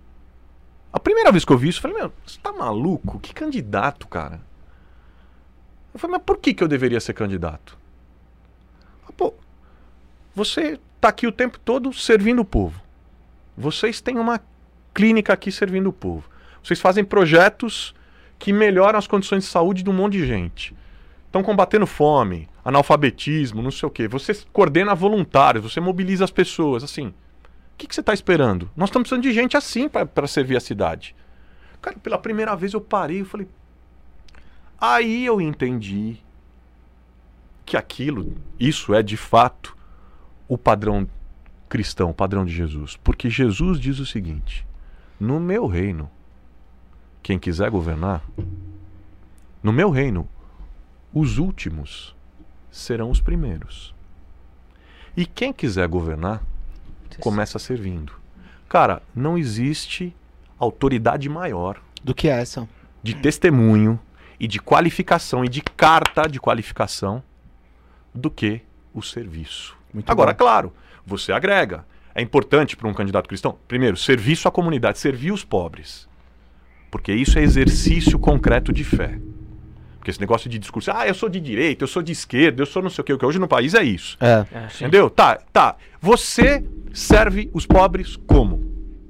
[0.91, 3.19] A primeira vez que eu vi isso, eu falei: meu, você tá maluco?
[3.19, 4.39] Que candidato, cara?
[5.93, 7.78] Eu falei: mas por que, que eu deveria ser candidato?
[9.15, 9.32] Pô,
[10.34, 12.82] você tá aqui o tempo todo servindo o povo.
[13.58, 14.42] Vocês têm uma
[14.94, 16.30] clínica aqui servindo o povo.
[16.63, 17.94] Vocês fazem projetos
[18.39, 20.76] que melhoram as condições de saúde de um monte de gente.
[21.26, 24.08] Estão combatendo fome, analfabetismo, não sei o quê.
[24.08, 26.84] Você coordena voluntários, você mobiliza as pessoas.
[26.84, 27.13] Assim, o
[27.78, 28.70] que, que você está esperando?
[28.76, 31.16] Nós estamos precisando de gente assim para servir a cidade.
[31.82, 33.48] Cara, pela primeira vez eu parei e falei.
[34.80, 36.18] Aí eu entendi
[37.66, 39.76] que aquilo, isso é de fato
[40.48, 41.08] o padrão
[41.69, 42.97] cristão, padrão de Jesus.
[43.04, 44.65] Porque Jesus diz o seguinte:
[45.19, 46.10] no meu reino,
[47.21, 48.21] quem quiser governar,
[49.62, 50.28] no meu reino,
[51.13, 52.15] os últimos
[52.71, 53.93] serão os primeiros.
[55.15, 56.41] E quem quiser governar,
[57.19, 58.13] começa servindo.
[58.67, 60.15] Cara, não existe
[60.58, 62.67] autoridade maior Do que essa?
[63.04, 63.99] de testemunho
[64.39, 67.21] e de qualificação e de carta de qualificação
[68.13, 68.62] do que
[68.93, 69.78] o serviço.
[69.93, 70.38] Muito Agora, bom.
[70.39, 70.73] claro,
[71.06, 71.86] você agrega.
[72.16, 76.08] É importante para um candidato cristão, primeiro, serviço à comunidade, servir os pobres.
[76.92, 79.20] Porque isso é exercício concreto de fé.
[79.98, 82.66] Porque esse negócio de discurso, ah, eu sou de direita, eu sou de esquerda, eu
[82.66, 84.18] sou não sei o que, o que hoje no país é isso.
[84.20, 84.46] É.
[84.52, 85.10] É, Entendeu?
[85.10, 85.76] Tá, tá.
[86.00, 86.63] Você
[86.94, 88.62] serve os pobres como?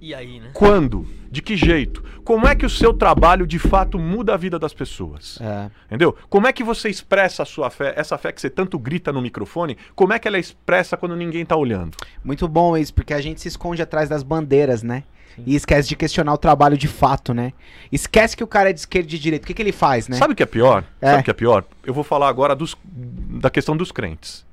[0.06, 0.50] E aí, né?
[0.54, 1.08] Quando?
[1.32, 2.04] De que jeito?
[2.26, 5.40] Como é que o seu trabalho de fato muda a vida das pessoas?
[5.40, 5.72] É.
[5.86, 6.14] Entendeu?
[6.30, 9.22] Como é que você expressa a sua fé, essa fé que você tanto grita no
[9.22, 11.96] microfone, como é que ela é expressa quando ninguém tá olhando?
[12.22, 15.06] Muito bom isso, porque a gente se esconde atrás das bandeiras, né?
[15.48, 17.54] E esquece de questionar o trabalho de fato, né?
[17.90, 19.46] Esquece que o cara é de esquerda e de direita.
[19.46, 20.18] O que, que ele faz, né?
[20.18, 20.84] Sabe o que é pior?
[21.00, 21.12] É.
[21.12, 21.64] Sabe o que é pior?
[21.86, 24.46] Eu vou falar agora dos- da questão dos crentes.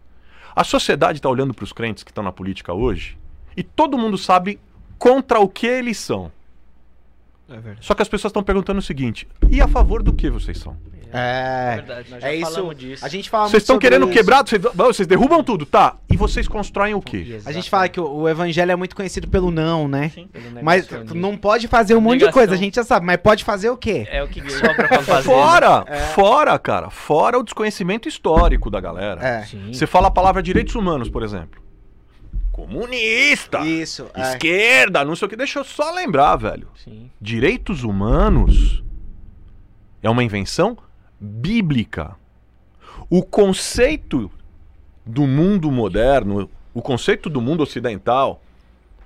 [0.55, 3.19] A sociedade está olhando para os crentes que estão na política hoje
[3.57, 4.61] e todo mundo sabe
[5.01, 6.31] contra o que eles são.
[7.49, 7.79] É verdade.
[7.85, 10.77] Só que as pessoas estão perguntando o seguinte: e a favor do que vocês são?
[11.13, 11.75] É.
[11.79, 12.09] verdade.
[12.09, 12.53] Nós já É isso.
[12.53, 13.05] falamos disso.
[13.05, 14.13] A gente fala Vocês estão querendo isso.
[14.13, 15.97] quebrar, vocês, vocês derrubam tudo, tá?
[16.09, 17.41] E vocês constroem o quê?
[17.45, 20.11] A gente fala que o, o evangelho é muito conhecido pelo não, né?
[20.15, 20.29] Sim.
[20.29, 23.43] Pelo Mas não pode fazer um monte de coisa, a gente já sabe, mas pode
[23.43, 24.07] fazer o quê?
[24.09, 25.25] É o que sobra pra fazer.
[25.25, 25.85] Fora,
[26.15, 29.21] fora, cara, fora o desconhecimento histórico da galera.
[29.21, 29.43] É.
[29.47, 29.73] Sim.
[29.73, 31.61] Você fala a palavra direitos humanos, por exemplo.
[32.67, 34.11] Comunista, Isso.
[34.15, 34.33] é.
[34.33, 35.37] esquerda, não sei o que.
[35.37, 36.69] Deixa eu só lembrar, velho.
[36.77, 37.11] Sim.
[37.21, 38.83] Direitos humanos
[40.03, 40.77] é uma invenção
[41.19, 42.17] bíblica.
[43.09, 44.31] O conceito
[45.05, 48.43] do mundo moderno, o conceito do mundo ocidental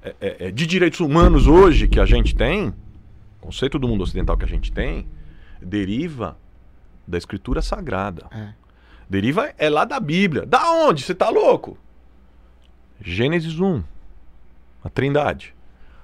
[0.02, 4.02] é, é, é, de direitos humanos hoje que a gente tem, o conceito do mundo
[4.02, 5.06] ocidental que a gente tem,
[5.62, 6.36] deriva
[7.06, 8.26] da escritura sagrada.
[8.30, 8.48] É.
[9.08, 10.44] Deriva é lá da Bíblia.
[10.44, 11.02] Da onde?
[11.02, 11.78] Você tá louco?
[13.00, 13.82] Gênesis 1.
[14.82, 15.54] A Trindade.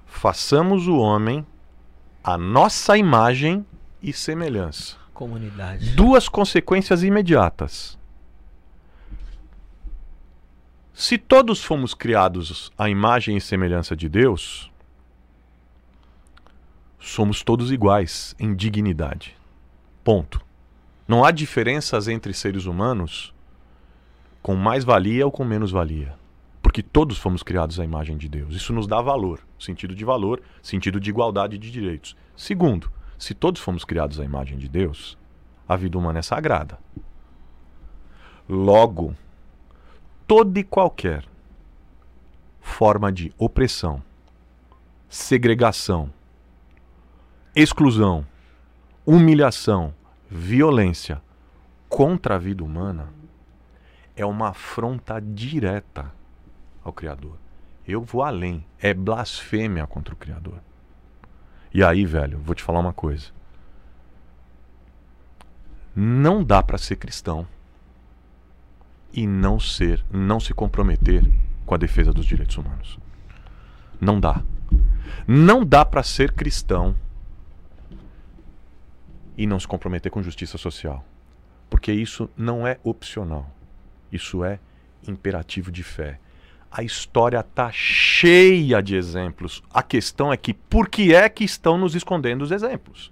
[0.07, 1.47] Façamos o homem
[2.23, 3.65] a nossa imagem
[4.03, 4.97] e semelhança.
[5.15, 5.93] Comunidade.
[5.93, 7.99] Duas consequências imediatas.
[10.93, 14.71] Se todos fomos criados à imagem e semelhança de Deus,
[16.99, 19.37] somos todos iguais em dignidade.
[20.05, 20.41] Ponto.
[21.09, 23.35] Não há diferenças entre seres humanos
[24.43, 26.20] com mais valia ou com menos valia.
[26.71, 28.55] Porque todos fomos criados à imagem de Deus.
[28.55, 32.17] Isso nos dá valor, sentido de valor, sentido de igualdade de direitos.
[32.37, 35.19] Segundo, se todos fomos criados à imagem de Deus,
[35.69, 36.79] a vida humana é sagrada.
[38.49, 39.17] Logo,
[40.29, 41.25] toda e qualquer
[42.61, 44.01] forma de opressão,
[45.09, 46.09] segregação,
[47.53, 48.25] exclusão,
[49.05, 49.93] humilhação,
[50.31, 51.21] violência
[51.89, 53.13] contra a vida humana
[54.15, 56.20] é uma afronta direta
[56.83, 57.37] ao Criador.
[57.87, 60.61] Eu vou além, é blasfêmia contra o Criador.
[61.73, 63.29] E aí, velho, vou te falar uma coisa.
[65.95, 67.47] Não dá para ser cristão
[69.13, 71.29] e não ser, não se comprometer
[71.67, 72.99] com a defesa dos direitos humanos.
[74.01, 74.43] Não dá.
[75.27, 76.95] Não dá para ser cristão
[79.37, 81.05] e não se comprometer com justiça social.
[81.69, 83.51] Porque isso não é opcional.
[84.11, 84.59] Isso é
[85.07, 86.19] imperativo de fé.
[86.71, 89.63] A história tá cheia de exemplos.
[89.75, 93.11] A questão é que por que é que estão nos escondendo os exemplos?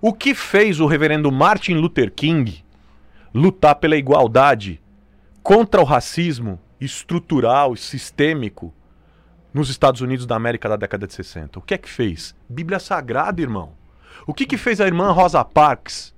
[0.00, 2.62] O que fez o reverendo Martin Luther King
[3.32, 4.80] lutar pela igualdade
[5.42, 8.74] contra o racismo estrutural e sistêmico
[9.54, 11.60] nos Estados Unidos da América da década de 60?
[11.60, 12.34] O que é que fez?
[12.46, 13.72] Bíblia Sagrada, irmão.
[14.26, 16.14] O que, que fez a irmã Rosa Parks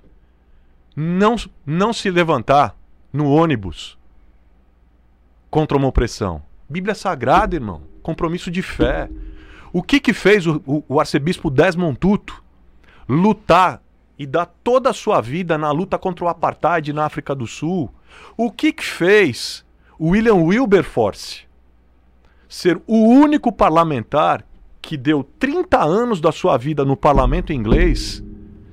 [0.93, 2.75] não, não se levantar
[3.13, 3.97] no ônibus
[5.49, 6.41] contra uma opressão?
[6.69, 7.81] Bíblia Sagrada, irmão.
[8.01, 9.09] Compromisso de fé.
[9.71, 12.43] O que, que fez o, o, o arcebispo Desmond Tutu
[13.07, 13.81] lutar
[14.17, 17.93] e dar toda a sua vida na luta contra o apartheid na África do Sul?
[18.37, 19.65] O que, que fez
[19.99, 21.45] William Wilberforce
[22.47, 24.45] ser o único parlamentar
[24.81, 28.23] que deu 30 anos da sua vida no parlamento inglês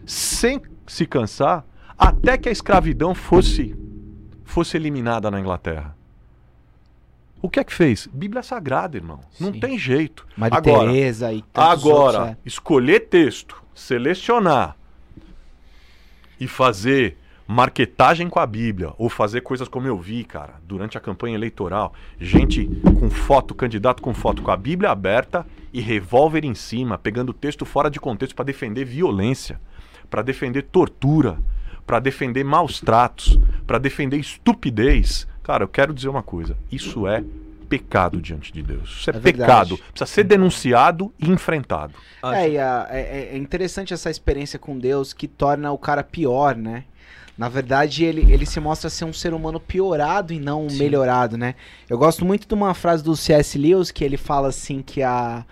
[0.07, 1.65] sem se cansar
[1.97, 3.77] até que a escravidão fosse
[4.45, 5.97] fosse eliminada na Inglaterra?
[7.43, 8.09] O que é que fez?
[8.13, 9.19] Bíblia Sagrada, irmão.
[9.41, 9.59] Não Sim.
[9.59, 10.25] tem jeito.
[10.37, 12.37] Maria Agora, Tereza e Agora, outros, é.
[12.47, 14.77] escolher texto, selecionar
[16.39, 21.01] e fazer marketagem com a Bíblia, ou fazer coisas como eu vi, cara, durante a
[21.01, 22.67] campanha eleitoral, gente
[22.99, 27.67] com foto, candidato com foto com a Bíblia aberta e revólver em cima, pegando texto
[27.67, 29.61] fora de contexto para defender violência,
[30.09, 31.39] para defender tortura,
[31.87, 35.27] para defender maus tratos, para defender estupidez.
[35.43, 37.23] Cara, eu quero dizer uma coisa, isso é
[37.69, 38.91] pecado diante de Deus.
[39.01, 39.71] Isso é, É verdade.
[39.71, 39.79] pecado.
[39.93, 41.95] Precisa ser denunciado e enfrentado.
[42.23, 46.55] É, e a- é, é interessante essa experiência com Deus que torna o cara pior,
[46.55, 46.85] né?
[47.37, 50.79] Na verdade, ele, ele se mostra ser um ser humano piorado e não Sim.
[50.79, 51.55] melhorado, né?
[51.89, 53.57] Eu gosto muito de uma frase do C.S.
[53.59, 55.43] Lewis que ele fala assim que a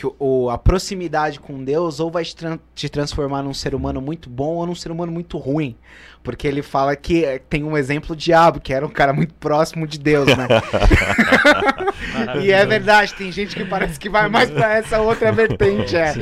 [0.00, 3.74] que o- o, a proximidade com Deus ou vai te, tran- te transformar num ser
[3.74, 5.76] humano muito bom ou num ser humano muito ruim.
[6.22, 9.34] Porque ele fala que eh, tem um exemplo do diabo, que era um cara muito
[9.34, 10.46] próximo de Deus, né?
[12.42, 16.14] e é verdade, tem gente que parece que vai mais pra essa outra vertente, é.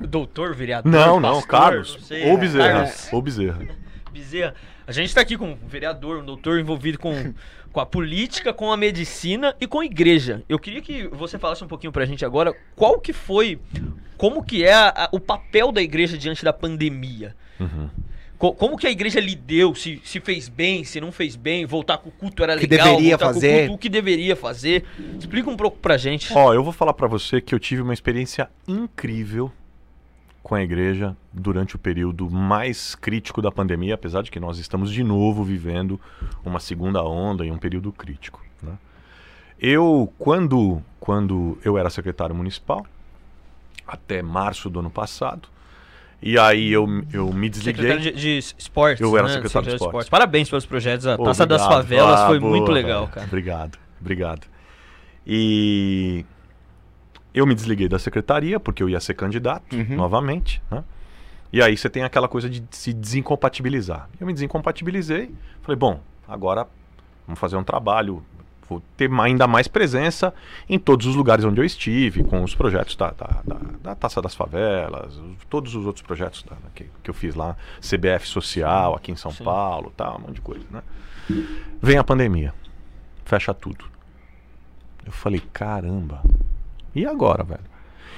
[0.00, 0.90] Doutor, vereador.
[0.90, 1.94] Não, não, pastor, Carlos.
[1.96, 2.72] não sei, ou Bezerra.
[2.72, 3.58] Carlos Ou Bezerra.
[4.12, 4.54] Bezerra.
[4.86, 7.34] A gente tá aqui com um vereador, um doutor envolvido com,
[7.76, 10.42] com a política, com a medicina e com a igreja.
[10.48, 13.58] Eu queria que você falasse um pouquinho pra gente agora qual que foi,
[14.16, 17.36] como que é a- a- o papel da igreja diante da pandemia.
[17.60, 17.90] Uhum.
[18.38, 21.66] Co- Como que a igreja lhe deu, se, se fez bem, se não fez bem,
[21.66, 23.58] voltar com o culto era O que legal, deveria voltar com o fazer.
[23.60, 24.84] culto, o que deveria fazer.
[25.18, 26.32] Explica um pouco pra gente.
[26.32, 29.52] Ó, eu vou falar pra você que eu tive uma experiência incrível
[30.46, 34.92] com a igreja durante o período mais crítico da pandemia, apesar de que nós estamos
[34.92, 36.00] de novo vivendo
[36.44, 38.40] uma segunda onda e um período crítico.
[38.62, 38.74] né?
[39.58, 42.86] Eu, quando, quando eu era secretário municipal,
[43.84, 45.48] até março do ano passado,
[46.22, 47.82] e aí eu, eu me desliguei.
[47.82, 49.00] Secretário de, de esportes.
[49.00, 49.32] Eu era né?
[49.34, 50.08] secretário de esportes.
[50.08, 51.08] Parabéns pelos projetos.
[51.08, 51.66] A Taça das.
[51.66, 53.26] Favelas Ah, foi boa, muito legal, cara.
[53.26, 54.46] Obrigado, obrigado.
[55.26, 56.24] E
[57.38, 59.96] eu me desliguei da secretaria porque eu ia ser candidato Uhum.
[59.96, 60.82] novamente, né?
[61.52, 64.08] E aí você tem aquela coisa de se desincompatibilizar.
[64.20, 66.66] Eu me desincompatibilizei, falei, bom, agora
[67.26, 68.22] vamos fazer um trabalho,
[68.68, 70.34] vou ter ainda mais presença
[70.68, 74.20] em todos os lugares onde eu estive, com os projetos da, da, da- da Taça
[74.20, 78.96] das Favelas, os- todos os outros projetos da- que, que eu fiz lá, CBF Social
[78.96, 79.44] aqui em São Sim.
[79.44, 80.82] Paulo, tal, um monte de coisa, né?
[81.80, 82.52] Vem a pandemia,
[83.24, 83.84] fecha tudo.
[85.04, 86.20] Eu falei, caramba,
[87.00, 87.64] e agora, velho?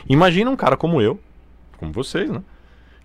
[0.09, 1.21] Imagina um cara como eu,
[1.77, 2.43] como vocês, né?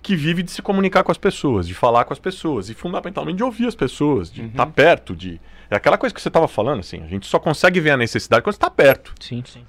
[0.01, 3.37] Que vive de se comunicar com as pessoas, de falar com as pessoas, e fundamentalmente
[3.37, 5.39] de ouvir as pessoas, de estar perto, de.
[5.69, 8.43] É aquela coisa que você estava falando, assim, a gente só consegue ver a necessidade
[8.43, 9.13] quando está perto.
[9.19, 9.43] Sim.
[9.45, 9.65] Sim.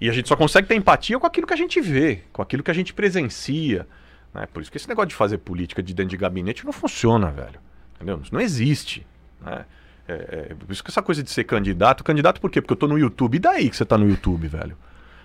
[0.00, 2.62] E a gente só consegue ter empatia com aquilo que a gente vê, com aquilo
[2.62, 3.86] que a gente presencia.
[4.34, 4.46] Né?
[4.52, 7.60] Por isso que esse negócio de fazer política de dentro de gabinete não funciona, velho.
[7.94, 8.20] Entendeu?
[8.22, 9.06] Isso não existe.
[9.40, 9.64] Né?
[10.06, 12.02] É, é, por isso que essa coisa de ser candidato.
[12.02, 12.60] Candidato por quê?
[12.60, 13.36] Porque eu tô no YouTube.
[13.36, 14.76] E daí que você tá no YouTube, velho?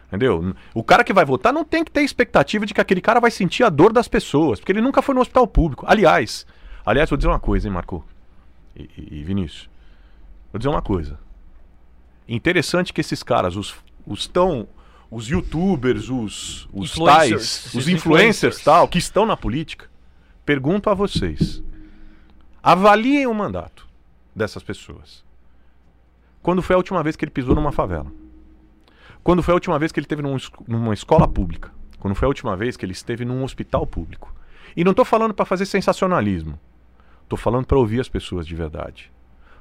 [0.09, 0.55] Entendeu?
[0.73, 3.29] O cara que vai votar não tem que ter expectativa de que aquele cara vai
[3.29, 5.85] sentir a dor das pessoas, porque ele nunca foi no hospital público.
[5.87, 6.47] Aliás,
[6.83, 8.03] aliás, vou dizer uma coisa, hein, Marco?
[8.75, 9.69] E, e- e Vinícius?
[10.51, 11.19] Vou dizer uma coisa.
[12.27, 14.67] Interessante que esses caras, os, os tão.
[15.11, 18.63] Os youtubers, os, os Influencers, tais, os influencers influencers.
[18.63, 19.89] tal, que estão na política,
[20.45, 21.63] pergunto a vocês.
[22.61, 23.87] Avaliem o mandato
[24.35, 25.23] dessas pessoas.
[26.43, 28.11] Quando foi a última vez que ele pisou numa favela?
[29.23, 31.71] Quando foi a última vez que ele esteve num numa escola pública?
[31.99, 34.33] Quando foi a última vez que ele esteve num hospital público?
[34.75, 36.59] E não estou falando para fazer sensacionalismo.
[37.23, 39.11] Estou falando para ouvir as pessoas de verdade.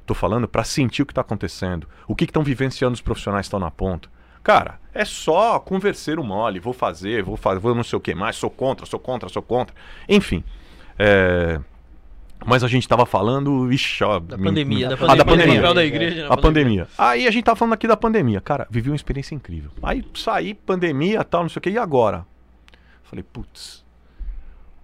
[0.00, 3.48] Estou falando para sentir o que está acontecendo, o que estão vivenciando os profissionais que
[3.48, 4.08] estão na ponta.
[4.42, 8.14] Cara, é só converser o mole, vou fazer, vou fazer, vou não sei o que
[8.14, 9.74] mais, sou contra, sou contra, sou contra.
[10.08, 10.42] Enfim.
[10.98, 11.60] é,
[12.46, 13.70] Mas a gente estava falando.
[13.72, 15.60] Ixi, ó, Da me- pandemia, me- da Ah, da pandemia.
[15.62, 15.74] pandemia.
[15.74, 16.88] Da igreja A pandemia.
[16.96, 18.40] Aí a gente tava falando aqui da pandemia.
[18.40, 19.70] Cara, vivi uma experiência incrível.
[19.82, 22.24] Aí saí, pandemia, tal, não sei o que, e agora?
[23.02, 23.84] Falei, putz.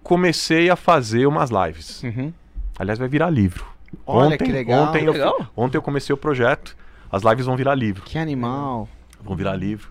[0.03, 2.03] Comecei a fazer umas lives.
[2.03, 2.31] Uhum.
[2.77, 3.65] Aliás, vai virar livro.
[4.05, 4.89] Olha, que legal.
[4.89, 5.47] Ontem, Que eu, legal.
[5.55, 6.75] ontem eu comecei o projeto.
[7.11, 8.03] As lives vão virar livro.
[8.03, 8.89] Que animal.
[9.23, 9.89] Vão virar livro.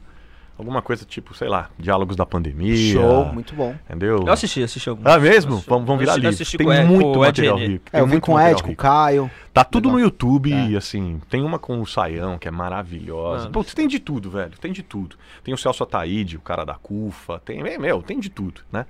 [0.56, 2.92] Alguma coisa tipo, sei lá, diálogos da pandemia.
[2.92, 3.74] Show, muito bom.
[3.88, 4.18] Entendeu?
[4.24, 5.04] Eu assisti, assisti alguns.
[5.04, 5.54] Ah, mesmo?
[5.54, 6.28] Assisti- Vão, vão virar livro.
[6.28, 7.68] assisti Tem com Ed- muito com o Ed material René.
[7.72, 7.84] rico.
[7.88, 8.76] É, Tem eu com o Ed, com o.
[8.76, 9.30] Caio.
[9.52, 9.98] Tá tudo Legal.
[9.98, 10.76] no YouTube, É.
[10.76, 11.20] assim.
[11.28, 13.38] Tem uma com o Saião, que é maravilhosa.
[13.44, 13.50] Mano.
[13.52, 14.52] Putz, tem de tudo, velho.
[14.60, 15.16] Tem de tudo.
[15.42, 17.40] Tem o Celso Ataíde, o cara da CUFA.
[17.44, 18.86] Tem, é, meu, tem de tudo, né?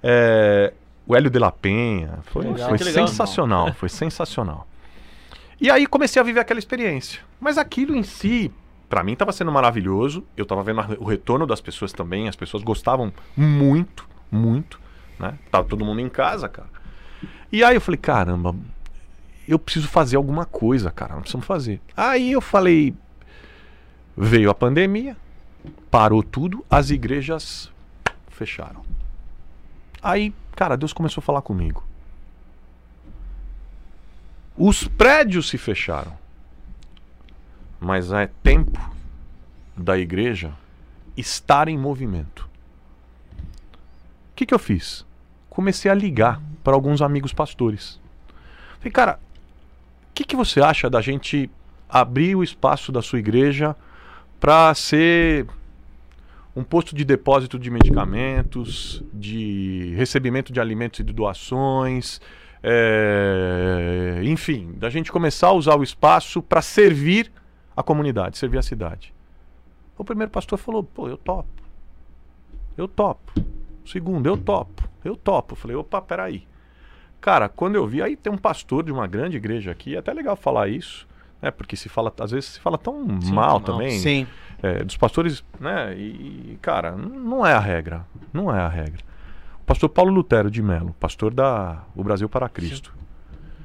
[0.00, 0.72] É,
[1.06, 2.18] o Hélio de la Penha.
[2.26, 2.68] Foi, Legal.
[2.68, 3.08] foi legal.
[3.08, 4.66] sensacional, foi sensacional.
[5.60, 7.20] E aí comecei a viver aquela experiência.
[7.40, 8.50] Mas aquilo em si,
[8.94, 10.24] pra mim, tava sendo maravilhoso.
[10.36, 12.28] Eu tava vendo o retorno das pessoas também.
[12.28, 14.80] As pessoas gostavam muito, muito,
[15.18, 15.36] né?
[15.50, 16.68] Tava todo mundo em casa, cara.
[17.50, 18.54] E aí eu falei, caramba,
[19.48, 21.14] eu preciso fazer alguma coisa, cara.
[21.14, 21.80] Nós precisamos fazer.
[21.96, 22.94] Aí eu falei,
[24.16, 25.16] veio a pandemia,
[25.90, 27.72] parou tudo, as igrejas
[28.28, 28.84] fecharam.
[30.00, 31.82] Aí, cara, Deus começou a falar comigo.
[34.56, 36.16] Os prédios se fecharam.
[37.80, 38.80] Mas é tempo
[39.76, 40.52] da igreja
[41.16, 42.48] estar em movimento.
[44.32, 45.04] O que, que eu fiz?
[45.48, 48.00] Comecei a ligar para alguns amigos pastores.
[48.78, 49.20] Falei, cara,
[50.10, 51.50] o que, que você acha da gente
[51.88, 53.76] abrir o espaço da sua igreja
[54.40, 55.46] para ser
[56.56, 62.20] um posto de depósito de medicamentos, de recebimento de alimentos e de doações,
[62.62, 67.30] é, enfim, da gente começar a usar o espaço para servir
[67.76, 69.14] a comunidade, servir a cidade.
[69.96, 71.48] O primeiro pastor falou: pô, eu topo.
[72.76, 73.32] Eu topo.
[73.84, 74.88] O segundo, eu topo.
[75.04, 75.54] Eu topo.
[75.54, 76.46] falei: opa, peraí.
[77.20, 80.12] Cara, quando eu vi, aí tem um pastor de uma grande igreja aqui, é até
[80.12, 81.06] legal falar isso,
[81.40, 81.50] né?
[81.50, 83.60] Porque se fala, às vezes se fala tão Sim, mal mal.
[83.60, 83.98] também.
[83.98, 84.26] Sim.
[84.62, 85.94] É, dos pastores, né?
[85.96, 88.06] E, cara, não é a regra.
[88.32, 89.02] Não é a regra.
[89.60, 92.94] O pastor Paulo Lutero de Melo, pastor da O Brasil para Cristo,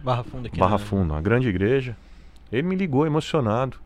[0.03, 0.57] Barra Funda aqui.
[0.57, 0.84] Barra né?
[0.84, 1.97] Funda, uma grande igreja.
[2.51, 3.78] Ele me ligou emocionado.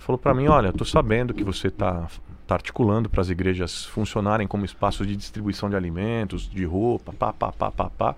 [0.00, 2.08] Falou para mim: Olha, tô sabendo que você tá,
[2.46, 7.32] tá articulando para as igrejas funcionarem como espaços de distribuição de alimentos, de roupa, pá,
[7.32, 8.16] pá, pá, pá, pá.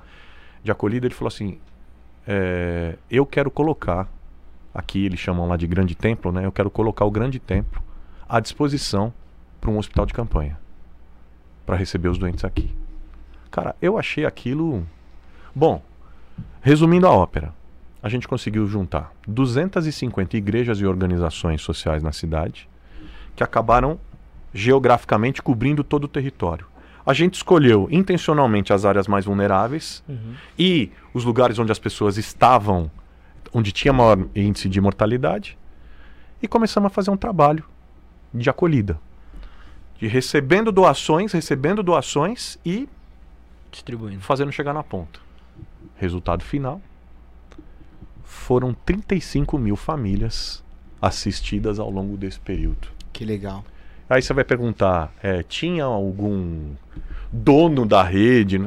[0.62, 1.07] De acolhida.
[1.07, 1.59] Ele falou assim:
[2.26, 4.09] é, Eu quero colocar,
[4.72, 6.47] aqui eles chamam lá de grande templo, né?
[6.47, 7.83] Eu quero colocar o grande templo
[8.28, 9.12] à disposição
[9.61, 10.59] para um hospital de campanha
[11.66, 12.74] para receber os doentes aqui.
[13.51, 14.87] Cara, eu achei aquilo.
[15.55, 15.83] Bom,
[16.61, 17.53] resumindo a ópera,
[18.03, 22.68] a gente conseguiu juntar 250 igrejas e organizações sociais na cidade
[23.36, 23.98] que acabaram
[24.53, 26.66] geograficamente cobrindo todo o território.
[27.05, 30.34] A gente escolheu intencionalmente as áreas mais vulneráveis Uhum.
[30.59, 32.90] e os lugares onde as pessoas estavam,
[33.53, 35.57] onde tinha maior índice de mortalidade,
[36.42, 37.64] e começamos a fazer um trabalho
[38.34, 38.98] de acolhida,
[39.98, 42.88] de recebendo doações, recebendo doações e
[43.70, 44.20] Distribuindo.
[44.20, 45.18] fazendo chegar na ponta.
[45.96, 46.80] Resultado final:
[48.33, 50.64] foram 35 mil famílias
[51.01, 52.89] assistidas ao longo desse período.
[53.12, 53.62] Que legal.
[54.09, 56.70] Aí você vai perguntar: é, tinha algum
[57.30, 58.59] dono da rede?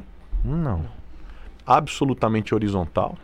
[0.43, 0.85] Não.
[1.65, 3.17] Absolutamente horizontal.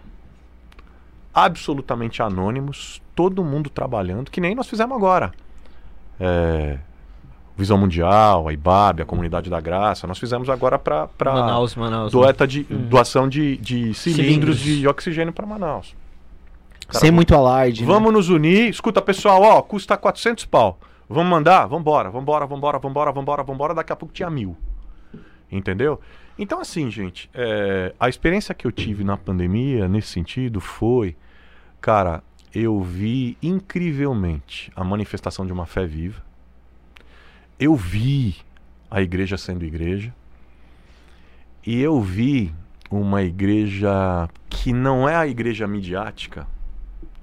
[1.34, 3.02] Absolutamente anônimos.
[3.16, 5.32] Todo mundo trabalhando, que nem nós fizemos agora.
[6.20, 6.80] É,
[7.56, 10.08] Visão Mundial, a IBAB, a Comunidade da Graça.
[10.08, 12.12] Nós fizemos agora para Manaus, Manaus.
[12.12, 14.60] doeta de, doação de, de cilindros, Cilindros.
[14.60, 15.96] de oxigênio para Manaus.
[16.92, 17.82] Cara, Sem muito alarde.
[17.82, 17.88] né?
[17.88, 18.70] Vamos nos unir.
[18.70, 20.78] Escuta, pessoal, ó, custa 400 pau.
[21.08, 21.66] Vamos mandar?
[21.68, 23.74] Vambora, vambora, vambora, vambora, vambora, vambora.
[23.74, 24.58] Daqui a pouco tinha mil.
[25.52, 26.00] Entendeu?
[26.38, 31.16] Então, assim, gente, é, a experiência que eu tive na pandemia, nesse sentido, foi,
[31.80, 32.24] cara,
[32.54, 36.22] eu vi incrivelmente a manifestação de uma fé viva.
[37.60, 38.38] Eu vi
[38.90, 40.14] a igreja sendo igreja.
[41.66, 42.54] E eu vi
[42.90, 46.48] uma igreja que não é a igreja midiática.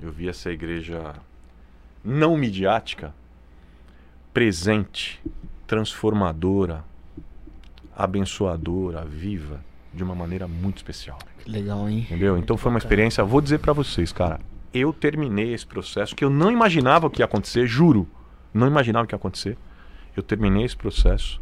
[0.01, 1.15] Eu vi essa igreja
[2.05, 3.13] não midiática,
[4.33, 5.21] presente,
[5.67, 6.85] transformadora,
[7.97, 9.61] abençoadora, viva,
[9.93, 11.19] de uma maneira muito especial.
[11.39, 12.01] Que legal, hein?
[12.01, 12.39] Entendeu?
[12.39, 14.41] Então foi uma experiência, vou dizer pra vocês, cara,
[14.73, 18.09] eu terminei esse processo que eu não imaginava o que ia acontecer, juro,
[18.55, 19.59] não imaginava o que ia acontecer.
[20.17, 21.41] Eu terminei esse processo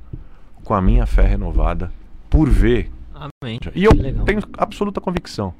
[0.64, 1.92] com a minha fé renovada
[2.30, 3.60] por ver Amém.
[3.74, 3.92] e eu
[4.24, 5.54] tenho absoluta convicção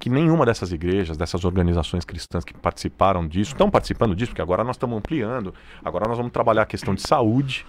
[0.00, 4.64] que nenhuma dessas igrejas, dessas organizações cristãs que participaram disso, estão participando disso, porque agora
[4.64, 7.66] nós estamos ampliando, agora nós vamos trabalhar a questão de saúde,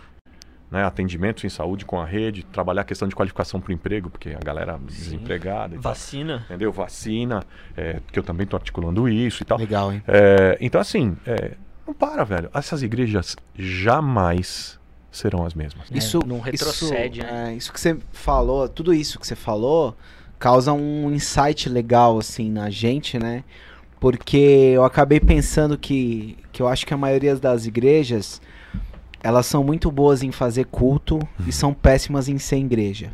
[0.71, 4.09] né, atendimentos em saúde com a rede, trabalhar a questão de qualificação para o emprego,
[4.09, 6.43] porque a galera desempregada e tal, Vacina.
[6.45, 6.71] entendeu?
[6.71, 7.43] Vacina,
[7.75, 9.57] é, que eu também estou articulando isso e tal.
[9.57, 10.01] Legal, hein?
[10.07, 11.51] É, então, assim, é,
[11.85, 12.49] não para, velho.
[12.53, 14.79] Essas igrejas jamais
[15.11, 15.91] serão as mesmas.
[15.91, 17.51] É, Isso não retrocede, isso, né?
[17.51, 19.97] é, isso que você falou, tudo isso que você falou,
[20.41, 23.43] causa um insight legal, assim, na gente, né?
[23.99, 28.41] Porque eu acabei pensando que, que eu acho que a maioria das igrejas,
[29.21, 33.11] elas são muito boas em fazer culto e são péssimas em ser igreja.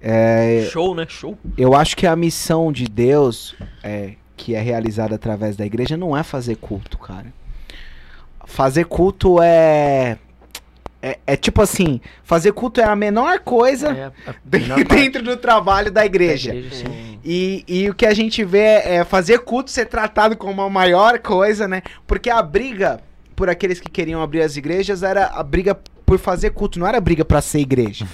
[0.00, 1.06] É, Show, né?
[1.08, 1.36] Show.
[1.58, 6.16] eu acho que a missão de Deus, é, que é realizada através da igreja, não
[6.16, 7.34] é fazer culto, cara.
[8.44, 10.18] Fazer culto é.
[11.02, 15.36] É, é tipo assim, fazer culto é a menor coisa É, a menor dentro do
[15.36, 16.54] trabalho da da igreja.
[16.54, 17.20] igreja, sim.
[17.24, 21.18] E, e o que a gente vê é fazer culto ser tratado como a maior
[21.18, 21.82] coisa, né?
[22.06, 23.00] Porque a briga
[23.34, 26.98] por aqueles que queriam abrir as igrejas era a briga por fazer culto, não era
[26.98, 28.06] a briga pra ser igreja.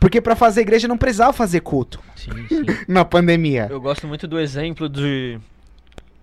[0.00, 2.64] Porque pra fazer igreja não precisava fazer culto Sim, sim.
[2.88, 3.66] na pandemia.
[3.68, 5.38] Eu gosto muito do exemplo de.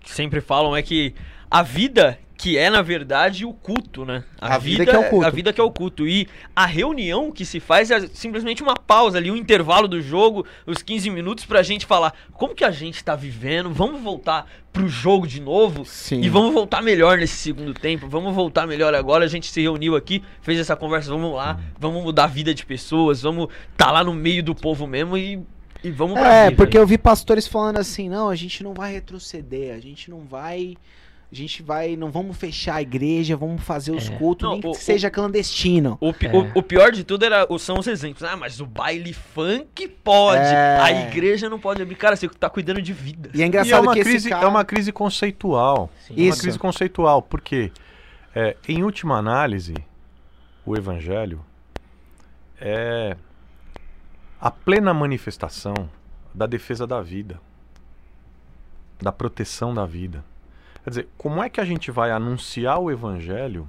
[0.00, 1.14] que sempre falam é que
[1.50, 4.22] a vida que é na verdade o culto, né?
[4.38, 5.26] A vida que é o culto.
[5.26, 8.74] A vida que é o culto e a reunião que se faz é simplesmente uma
[8.74, 12.70] pausa ali, um intervalo do jogo, os 15 minutos pra gente falar como que a
[12.70, 16.20] gente tá vivendo, vamos voltar pro jogo de novo Sim.
[16.20, 19.96] e vamos voltar melhor nesse segundo tempo, vamos voltar melhor agora, a gente se reuniu
[19.96, 24.04] aqui, fez essa conversa, vamos lá, vamos mudar a vida de pessoas, vamos tá lá
[24.04, 25.40] no meio do povo mesmo e
[25.84, 26.56] e vamos pra É, vida.
[26.56, 30.20] porque eu vi pastores falando assim, não, a gente não vai retroceder, a gente não
[30.20, 30.74] vai.
[31.30, 31.96] A gente vai.
[31.96, 34.16] Não vamos fechar a igreja, vamos fazer os É.
[34.16, 35.98] cultos, Não, nem que o- seja clandestino.
[36.00, 36.12] O, É.
[36.36, 38.22] o- o pior de tudo era, o- são os exemplos.
[38.22, 40.40] Ah, mas o baile funk pode.
[40.44, 40.78] É.
[40.80, 41.96] A igreja não pode abrir.
[41.96, 43.30] Cara, você tá cuidando de vida.
[43.34, 44.44] E é E engraçado é uma, que esse crise, cara...
[44.44, 45.90] é uma crise conceitual.
[46.06, 46.14] Sim.
[46.16, 46.40] É uma Isso.
[46.42, 47.72] crise conceitual, porque,
[48.34, 49.74] é, em última análise,
[50.64, 51.44] o evangelho
[52.60, 53.16] é
[54.40, 55.74] a plena manifestação
[56.32, 57.40] da defesa da vida,
[59.02, 60.24] da proteção da vida.
[60.86, 63.68] Quer dizer, como é que a gente vai anunciar o evangelho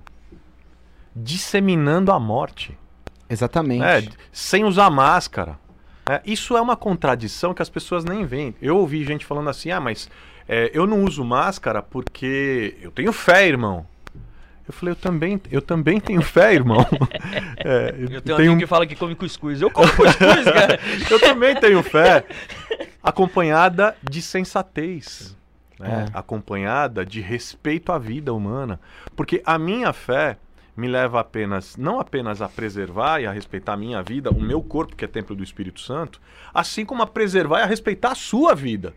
[1.16, 2.78] disseminando a morte?
[3.28, 3.84] Exatamente.
[3.84, 5.58] É, sem usar máscara.
[6.08, 8.54] É, isso é uma contradição que as pessoas nem veem.
[8.62, 10.08] Eu ouvi gente falando assim, ah, mas
[10.48, 13.84] é, eu não uso máscara porque eu tenho fé, irmão.
[14.68, 16.86] Eu falei, eu também, eu também tenho fé, irmão.
[17.60, 19.60] É, Eu tenho um tenho- amigo que fala que come cuscuz.
[19.60, 20.80] Eu como cuscuz, cara.
[21.10, 22.24] eu também tenho fé,
[23.02, 25.36] acompanhada de sensatez,
[25.80, 26.06] né?
[26.08, 26.18] É.
[26.18, 28.80] acompanhada de respeito à vida humana,
[29.16, 30.38] porque a minha fé
[30.78, 34.62] me leva apenas, não apenas a preservar e a respeitar a minha vida, o meu
[34.62, 36.22] corpo que é templo do Espírito Santo,
[36.54, 38.94] assim como a preservar e a respeitar a sua vida,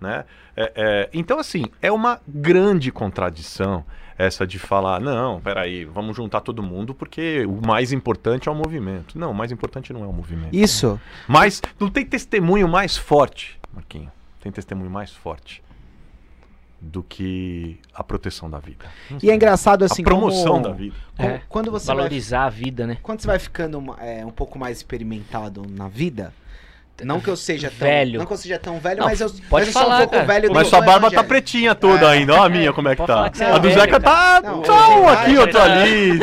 [0.00, 0.24] né?
[0.56, 3.84] É, é, então assim é uma grande contradição
[4.16, 8.54] essa de falar não, peraí, vamos juntar todo mundo porque o mais importante é o
[8.54, 9.18] movimento.
[9.18, 10.54] Não, o mais importante não é o movimento.
[10.54, 11.00] Isso.
[11.26, 14.10] Mas não tem testemunho mais forte, Marquinho.
[14.40, 15.64] Tem testemunho mais forte
[16.80, 18.84] do que a proteção da vida.
[19.22, 20.94] E é engraçado assim a promoção como- da vida.
[21.16, 22.98] como- É, quando você vai, Valorizar a vida, né?
[23.02, 26.32] quando você vai ficando é, um pouco mais experimentado na vida,
[27.02, 28.18] não que eu seja tão Velho.
[28.20, 29.98] não que eu seja tão velho, Não, mas eu, pode mas eu sou falar, um
[30.00, 30.26] pouco cara.
[30.26, 32.18] velho Mas do sua barba tá pretinha toda É.
[32.18, 32.34] ainda.
[32.34, 33.30] Ó a minha como é que tá.
[33.30, 36.18] que é a do velho, Zeca tá, Não, tá um aqui, idade, outro tá- ali.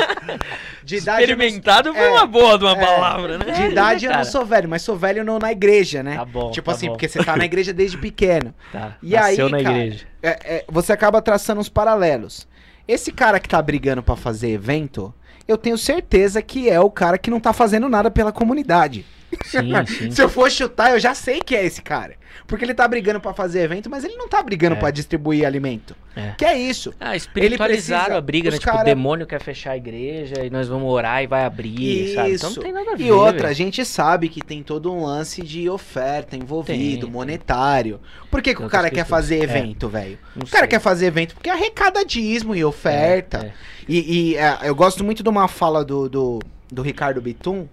[0.83, 2.09] De idade, não- Experimentado foi É.
[2.11, 2.85] uma boa de uma É.
[2.85, 3.45] palavra, né?
[3.51, 6.15] de idade eu não sou velho, mas sou velho no- na igreja, né?
[6.15, 6.51] Tá bom.
[6.51, 6.93] tipo tá assim, bom.
[6.93, 8.53] porque você tá na igreja desde pequeno.
[8.71, 8.93] Tá.
[9.03, 10.05] E Nasceu aí, na cara, igreja.
[10.23, 12.47] É, é, você acaba traçando uns paralelos.
[12.87, 15.13] Esse cara que tá brigando pra fazer evento,
[15.47, 19.05] eu tenho certeza que é o cara que não tá fazendo nada pela comunidade.
[19.45, 20.11] Sim, sim.
[20.11, 22.15] Se eu for chutar, eu já sei que é esse cara.
[22.47, 24.79] Porque ele tá brigando pra fazer evento, mas ele não tá brigando É.
[24.79, 25.95] pra distribuir alimento.
[26.15, 26.31] É.
[26.37, 26.93] Que é isso.
[26.99, 28.57] Ah, espiritualizaram precisa- a briga, né?
[28.57, 32.13] Tipo, cara- o demônio quer fechar a igreja e nós vamos orar e vai abrir,
[32.13, 32.33] sabe?
[32.33, 33.05] Então não tem nada a ver.
[33.05, 33.55] E outra, a velho.
[33.55, 37.99] gente sabe que tem todo um lance de oferta envolvido, Tem, monetário.
[38.29, 39.43] Por que, que o cara quer fazer É.
[39.43, 40.17] evento, velho?
[40.35, 40.69] Não O cara sei.
[40.69, 43.37] quer fazer evento porque arrecada dízimo e oferta.
[43.37, 43.53] É, é.
[43.87, 46.39] E, e, é, eu gosto muito de uma fala do, do,
[46.71, 47.67] do Ricardo Bitum,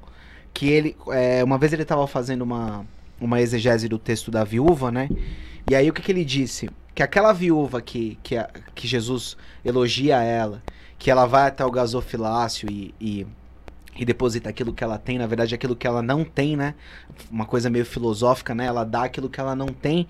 [0.59, 2.84] que ele, é, uma vez ele tava fazendo uma,
[3.20, 5.09] uma exegese do texto da viúva, né?
[5.70, 6.68] E aí o que, que ele disse?
[6.96, 10.61] Que aquela viúva que, que, a- que Jesus elogia ela,
[10.98, 13.24] que ela vai até o gasofilácio e, e,
[13.96, 16.74] e deposita aquilo que ela tem, na verdade aquilo que ela não tem, né?
[17.30, 18.66] Uma coisa meio filosófica, né?
[18.66, 20.09] Ela dá aquilo que ela não tem.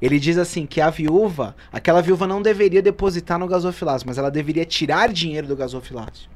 [0.00, 4.30] Ele diz assim que a viúva, aquela viúva não deveria depositar no gasofilácio, mas ela
[4.30, 6.30] deveria tirar dinheiro do gasofilácio.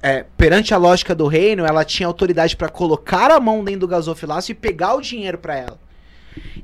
[0.00, 3.88] É, perante a lógica do reino, ela tinha autoridade para colocar a mão dentro do
[3.88, 5.80] gasofilácio e pegar o dinheiro para ela.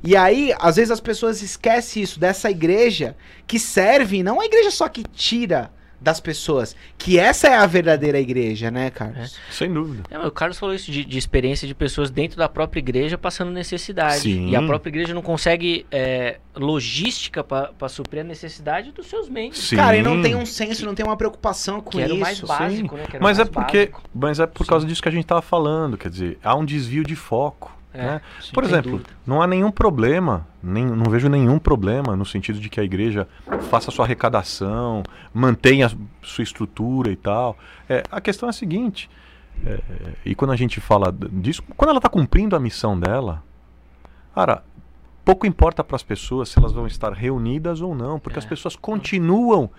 [0.03, 3.15] E aí, às vezes as pessoas esquecem isso dessa igreja
[3.45, 5.71] que serve, não a igreja só que tira
[6.05, 9.35] das pessoas, que essa é a verdadeira igreja, né, Carlos?
[9.49, 10.03] Sem dúvida.
[10.11, 13.17] É, mas o Carlos falou isso de, de experiência de pessoas dentro da própria igreja
[13.17, 14.19] passando necessidade.
[14.19, 14.49] Sim.
[14.49, 19.27] E a própria igreja não consegue é, logística pra pra suprir a necessidade dos seus
[19.27, 19.67] membros.
[19.67, 19.77] Sim.
[19.77, 22.17] Cara, e não tem um senso, não tem uma preocupação com Que era isso.
[22.17, 22.45] o mais sim.
[22.45, 23.03] básico, né?
[23.09, 24.03] Que era o Mas é mais porque, básico.
[24.13, 27.03] mas é por causa disso que a gente tava falando, quer dizer, há um desvio
[27.03, 27.74] de foco.
[27.95, 28.21] É, né?
[28.53, 32.79] Por exemplo, não há nenhum problema, nem, não vejo nenhum problema no sentido de que
[32.79, 33.27] a igreja
[33.69, 35.01] faça sua arrecadação,
[35.33, 35.89] mantenha
[36.21, 37.57] sua estrutura e tal.
[37.89, 39.09] É, a questão é a seguinte,
[39.65, 39.79] é,
[40.25, 43.41] e quando a gente fala disso, quando ela está cumprindo a missão dela,
[44.33, 44.63] cara,
[45.23, 48.39] pouco importa para as pessoas se elas vão estar reunidas ou não, porque É.
[48.39, 49.71] as pessoas continuam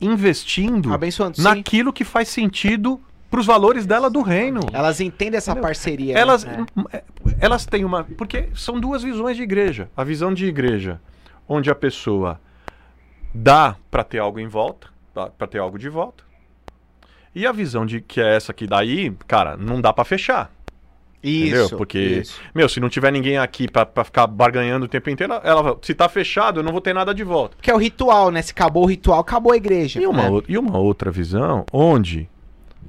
[0.00, 1.42] investindo Abençoando, sim.
[1.42, 3.00] naquilo que faz sentido
[3.30, 4.60] para os valores dela do reino.
[4.72, 5.62] Elas entendem essa Entendeu?
[5.68, 6.14] parceria.
[6.14, 6.20] né?
[6.20, 6.56] Elas, É.
[6.56, 7.02] m- é,
[7.40, 8.04] elas têm uma.
[8.04, 9.88] Porque são duas visões de igreja.
[9.96, 11.00] A visão de igreja,
[11.48, 12.40] onde a pessoa
[13.34, 14.88] dá para ter algo em volta,
[15.36, 16.24] para ter algo de volta.
[17.34, 20.50] E a visão de que é essa que daí, cara, não dá para fechar.
[21.22, 21.64] Entendeu?
[21.66, 21.76] Isso.
[21.76, 22.40] Porque, isso.
[22.54, 25.92] meu, se não tiver ninguém aqui pra, pra ficar barganhando o tempo inteiro, ela, se
[25.92, 27.56] tá fechado, eu não vou ter nada de volta.
[27.56, 28.40] Porque é o ritual, né?
[28.40, 30.00] Se acabou o ritual, acabou a igreja.
[30.00, 30.42] E uma, né?
[30.48, 32.28] e uma outra visão onde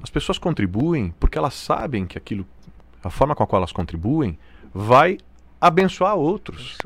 [0.02, 2.46] as pessoas contribuem porque elas sabem que aquilo,
[3.02, 4.38] a forma com a qual elas contribuem,
[4.72, 5.18] vai
[5.60, 6.78] abençoar outros.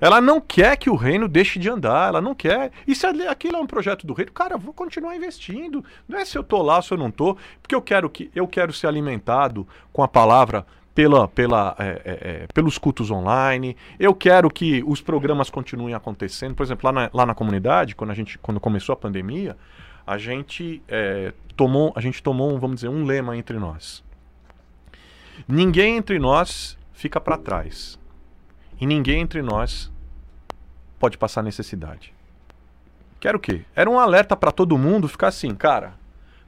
[0.00, 2.70] Ela não quer que o reino deixe de andar, ela não quer.
[2.86, 5.84] E se aquilo é um projeto do reino, cara, vou continuar investindo.
[6.08, 8.46] Não é se eu tô lá, se eu não tô, porque eu quero que eu
[8.46, 10.64] quero ser alimentado com a palavra
[10.94, 13.76] pela, pela, é, é, é, pelos cultos online.
[13.98, 16.54] Eu quero que os programas continuem acontecendo.
[16.54, 19.56] Por exemplo, lá na, lá na comunidade, quando a gente quando começou a pandemia,
[20.06, 24.02] a gente é, tomou a gente tomou, vamos dizer, um lema entre nós.
[25.46, 27.98] Ninguém entre nós fica para trás.
[28.80, 29.92] E ninguém entre nós
[30.98, 32.14] pode passar necessidade.
[33.18, 33.60] Quero o quê?
[33.76, 35.92] Era um alerta para todo mundo ficar assim, cara,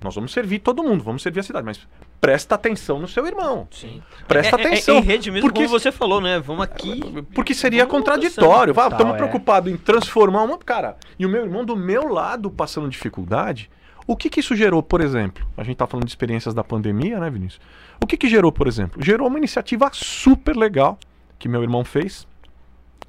[0.02, 1.86] nós vamos servir todo mundo, vamos servir a cidade, mas
[2.18, 3.68] presta atenção no seu irmão.
[3.70, 4.02] Sim.
[4.26, 4.96] Presta É- é- é atenção.
[4.96, 6.40] em rede mesmo, porque, como você falou, né?
[6.40, 7.02] Vamos aqui.
[7.34, 8.72] porque seria contraditório.
[8.72, 9.16] Estamos é.
[9.18, 10.56] preocupados em transformar uma.
[10.56, 13.70] Cara, e o meu irmão do meu lado passando dificuldade.
[14.12, 15.46] O que, que isso gerou, por exemplo?
[15.56, 17.60] A gente tá falando de experiências da pandemia, né, Vinícius?
[18.00, 19.02] O que, que gerou, por exemplo?
[19.02, 20.98] Gerou uma iniciativa super legal
[21.38, 22.26] que meu irmão fez.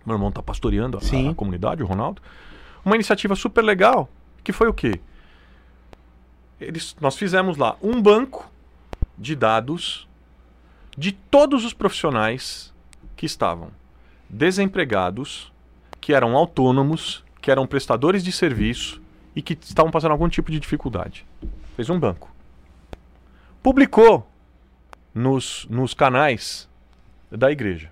[0.05, 2.21] Meu irmão tá pastoreando a- a, comunidade, o Ronaldo.
[2.85, 4.09] Uma iniciativa super legal,
[4.43, 4.99] que foi o quê?
[6.59, 8.49] Eles, nós fizemos lá um banco
[9.17, 10.07] de dados
[10.97, 12.73] de todos os profissionais
[13.17, 13.69] que estavam
[14.29, 15.51] desempregados,
[15.99, 19.01] que eram autônomos, que eram prestadores de serviço
[19.35, 21.25] e que estavam passando algum tipo de dificuldade.
[21.75, 22.31] Fez um banco.
[23.61, 24.27] Publicou
[25.13, 26.69] nos, nos canais
[27.31, 27.91] da igreja.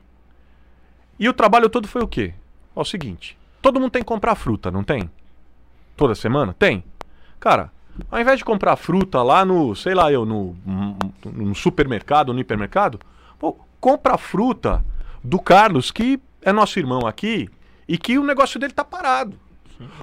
[1.19, 2.33] E o trabalho todo foi o quê?
[2.75, 5.09] É o seguinte: todo mundo tem que comprar fruta, não tem?
[5.95, 6.53] Toda semana?
[6.53, 6.83] Tem.
[7.39, 7.71] Cara,
[8.09, 10.55] ao invés de comprar fruta lá no, sei lá eu, no,
[11.25, 12.99] no supermercado, no hipermercado,
[13.39, 14.83] pô, compra fruta
[15.23, 17.49] do Carlos, que é nosso irmão aqui,
[17.87, 19.37] e que o negócio dele tá parado.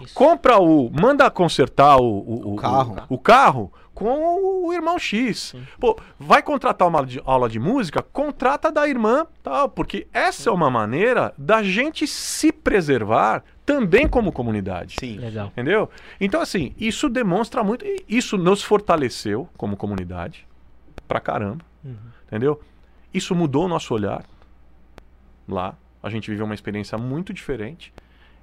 [0.02, 0.14] Isso.
[0.14, 0.90] Compra o.
[0.90, 2.96] Manda consertar o, o, O carro.
[3.08, 5.56] O, o carro com o irmão X.
[5.80, 8.00] Pô, vai contratar uma aula de, música?
[8.00, 14.30] Contrata da irmã, tal, porque essa é uma maneira da gente se preservar também como
[14.30, 14.94] comunidade.
[15.00, 15.18] Sim.
[15.18, 15.48] Legal.
[15.48, 15.90] Entendeu?
[16.20, 17.84] Então, assim, isso demonstra muito.
[17.84, 20.46] e Isso nos fortaleceu como comunidade.
[21.08, 21.64] Pra caramba.
[22.28, 22.60] Entendeu?
[23.12, 24.24] Isso mudou o nosso olhar.
[25.48, 25.74] Lá.
[26.00, 27.92] A gente viveu uma experiência muito diferente.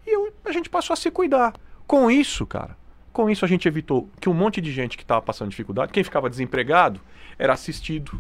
[0.06, 1.54] E eu- a gente passou a se cuidar.
[1.88, 2.78] Com isso, cara.
[3.14, 6.04] Com isso a gente evitou que um monte de gente que estava passando dificuldade, quem
[6.04, 7.00] ficava desempregado,
[7.40, 8.20] era assistido.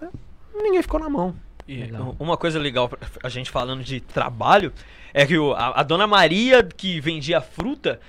[0.00, 0.08] né?
[0.54, 1.34] Ninguém ficou na mão.
[1.66, 2.16] E Legal.
[2.18, 4.72] uma coisa legal, pra- a gente falando de trabalho,
[5.14, 8.00] é que o- a, a dona Maria que vendia fruta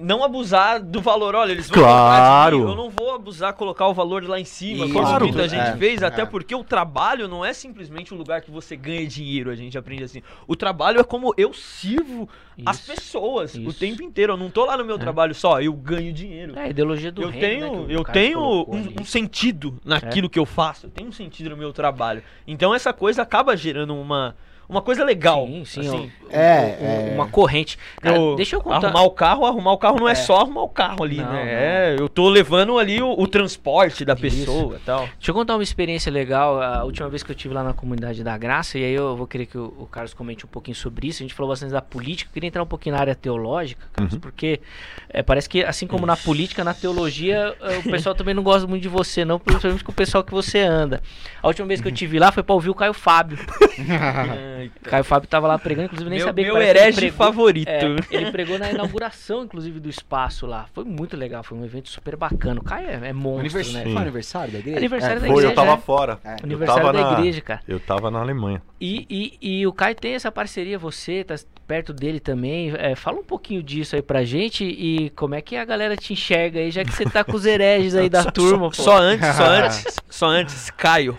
[0.00, 1.34] não abusar do valor.
[1.34, 1.96] Olha, eles vão Claro.
[1.96, 5.06] comprar de mim, eu não vou abusar, colocar o valor lá em cima, Isso, como
[5.06, 5.26] Claro.
[5.26, 6.26] muita gente é, fez, até é.
[6.26, 10.04] porque o trabalho não é simplesmente um lugar que você ganha dinheiro, a gente aprende
[10.04, 10.22] assim.
[10.46, 12.28] O trabalho é como eu sirvo
[12.66, 12.92] as Isso.
[12.92, 13.78] pessoas o Isso.
[13.78, 14.32] tempo inteiro.
[14.32, 16.58] Eu não tô lá no meu trabalho só, eu ganho dinheiro.
[16.58, 20.28] É a ideologia do eu reino, tenho, né, o eu tenho um, um sentido naquilo
[20.28, 22.22] que eu faço, eu tenho um sentido no meu trabalho.
[22.46, 24.34] Então essa coisa acaba gerando uma,
[24.68, 25.46] uma coisa legal.
[25.46, 25.80] Sim, sim.
[25.80, 26.12] assim.
[26.30, 27.14] É, um- é.
[27.14, 27.78] Uma corrente.
[28.02, 28.88] Cara, Eu deixa eu contar.
[28.88, 31.44] Arrumar o carro, arrumar o carro não é, só arrumar o carro ali, Não, né?
[31.44, 31.48] não.
[31.50, 35.00] É, eu tô levando ali o, o transporte da pessoa e tal.
[35.16, 36.60] Deixa eu contar uma experiência legal.
[36.60, 39.26] A última vez que eu tive lá na comunidade da Graça, e aí eu vou
[39.26, 41.22] querer que o, o Carlos comente um pouquinho sobre isso.
[41.22, 44.12] A gente falou bastante da política, eu queria entrar um pouquinho na área teológica, Carlos,
[44.14, 44.20] Uhum.
[44.20, 44.60] porque
[45.08, 48.66] é, parece que assim como na política, na teologia, eh, o pessoal também não gosta
[48.66, 51.02] muito de você, não, principalmente com o pessoal que você anda.
[51.42, 53.38] A última vez que eu tive lá foi pra ouvir o Caio Fábio.
[53.38, 56.96] O Caio Fábio tava lá pregando, inclusive nem meu sabia que meu que ele herege
[56.98, 57.68] pregou- favorito.
[57.68, 57.80] É,
[58.10, 60.66] ele pregou na inauguração, inclusive, do espaço lá.
[60.74, 62.60] Foi muito legal, foi um evento super bacana.
[62.60, 63.82] O Caio é, é monstro, Anivers- né?
[63.84, 64.78] Foi aniversário da igreja?
[64.78, 65.48] Aniversário É, da Foi, igreja.
[65.52, 65.76] eu tava é.
[65.76, 66.18] fora.
[66.24, 66.36] É.
[66.42, 67.60] Aniversário tava da na- igreja, cara.
[67.68, 68.62] Eu tava na Alemanha.
[68.80, 69.06] E,
[69.40, 71.34] e, e o Caio tem essa parceria, você tá
[71.66, 72.72] perto dele também.
[72.78, 76.12] É, fala um pouquinho disso aí pra gente e como é que a galera te
[76.12, 78.68] enxerga aí, já que você tá com os hereges aí da turma.
[78.70, 78.74] pô.
[78.74, 81.18] Só antes, só antes, só antes, Caio.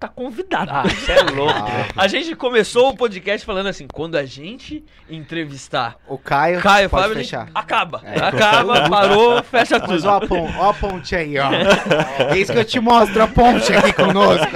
[0.00, 0.70] Tá convidado.
[0.72, 1.52] Ah, você é louco.
[1.54, 6.88] Ah, A gente começou o podcast falando assim, quando a gente entrevistar o Caio, Caio
[6.88, 7.50] pode Fábio, fechar.
[7.54, 8.00] acaba.
[8.04, 8.18] É.
[8.18, 10.08] Acaba, parou, fecha Mas tudo.
[10.08, 11.50] ó a, pon- ó a ponte aí, ó.
[12.32, 14.46] É isso que eu te mostro, a ponte aqui conosco.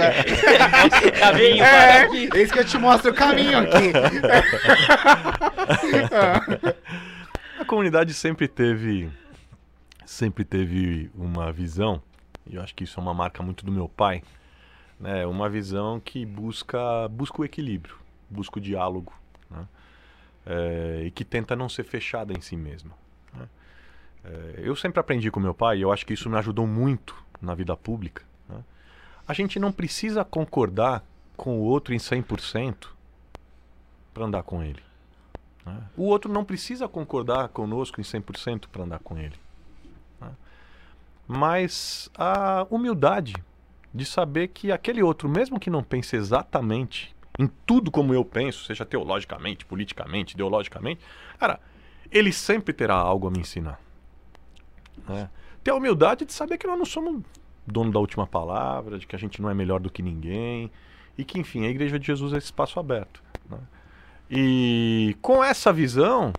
[1.19, 2.29] Caminho para É, aqui.
[2.33, 3.91] é isso que eu te mostro o caminho aqui.
[7.59, 9.09] A comunidade sempre teve
[10.05, 12.01] sempre teve uma visão,
[12.47, 14.21] e eu acho que isso é uma marca muito do meu pai,
[14.99, 15.25] né?
[15.25, 17.97] Uma visão que busca busca o equilíbrio,
[18.29, 19.13] busca o diálogo,
[19.49, 19.67] né?
[20.45, 22.91] É, e que tenta não ser fechada em si mesma.
[23.33, 23.49] né?
[24.23, 27.15] É, eu sempre aprendi com meu pai, e eu acho que isso me ajudou muito
[27.41, 28.63] na vida pública, né?
[29.27, 31.03] a gente não precisa concordar
[31.35, 32.87] com o outro em 100%
[34.13, 34.81] para andar com ele.
[35.65, 35.83] né?
[35.97, 39.35] O outro não precisa concordar conosco em 100% para andar com ele.
[40.21, 40.31] né?
[41.27, 43.33] Mas a humildade
[43.95, 48.65] de saber que aquele outro, mesmo que não pense exatamente em tudo como eu penso,
[48.65, 51.01] seja teologicamente, politicamente, ideologicamente,
[51.39, 51.59] cara,
[52.11, 53.79] ele sempre terá algo a me ensinar.
[55.07, 55.29] né?
[55.63, 57.23] Ter a humildade de saber que nós não somos
[57.65, 60.69] dono da última palavra, de que a gente não é melhor do que ninguém,
[61.17, 63.23] e que, enfim, a Igreja de Jesus é esse espaço aberto.
[63.49, 63.59] né?
[64.29, 66.33] E com essa visão,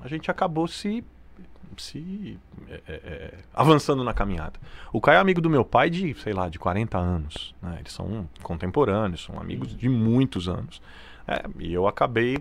[0.00, 1.04] a gente acabou se,
[1.82, 4.58] se é, é, é, avançando na caminhada.
[4.92, 7.54] O Caio é amigo do meu pai de, sei lá, de 40 anos.
[7.62, 7.76] né?
[7.80, 10.80] Eles são contemporâneos, são amigos de muitos anos.
[11.26, 12.38] É, e eu acabei,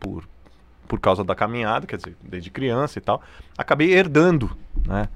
[0.00, 0.28] por,
[0.88, 3.22] por causa da caminhada, quer dizer, desde criança e tal,
[3.56, 5.08] acabei herdando, né?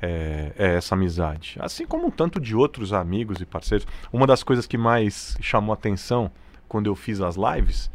[0.00, 1.56] é, é essa amizade.
[1.60, 3.86] Assim como um tanto de outros amigos e parceiros.
[4.12, 6.30] Uma das coisas que mais chamou atenção
[6.68, 7.90] quando eu fiz as lives,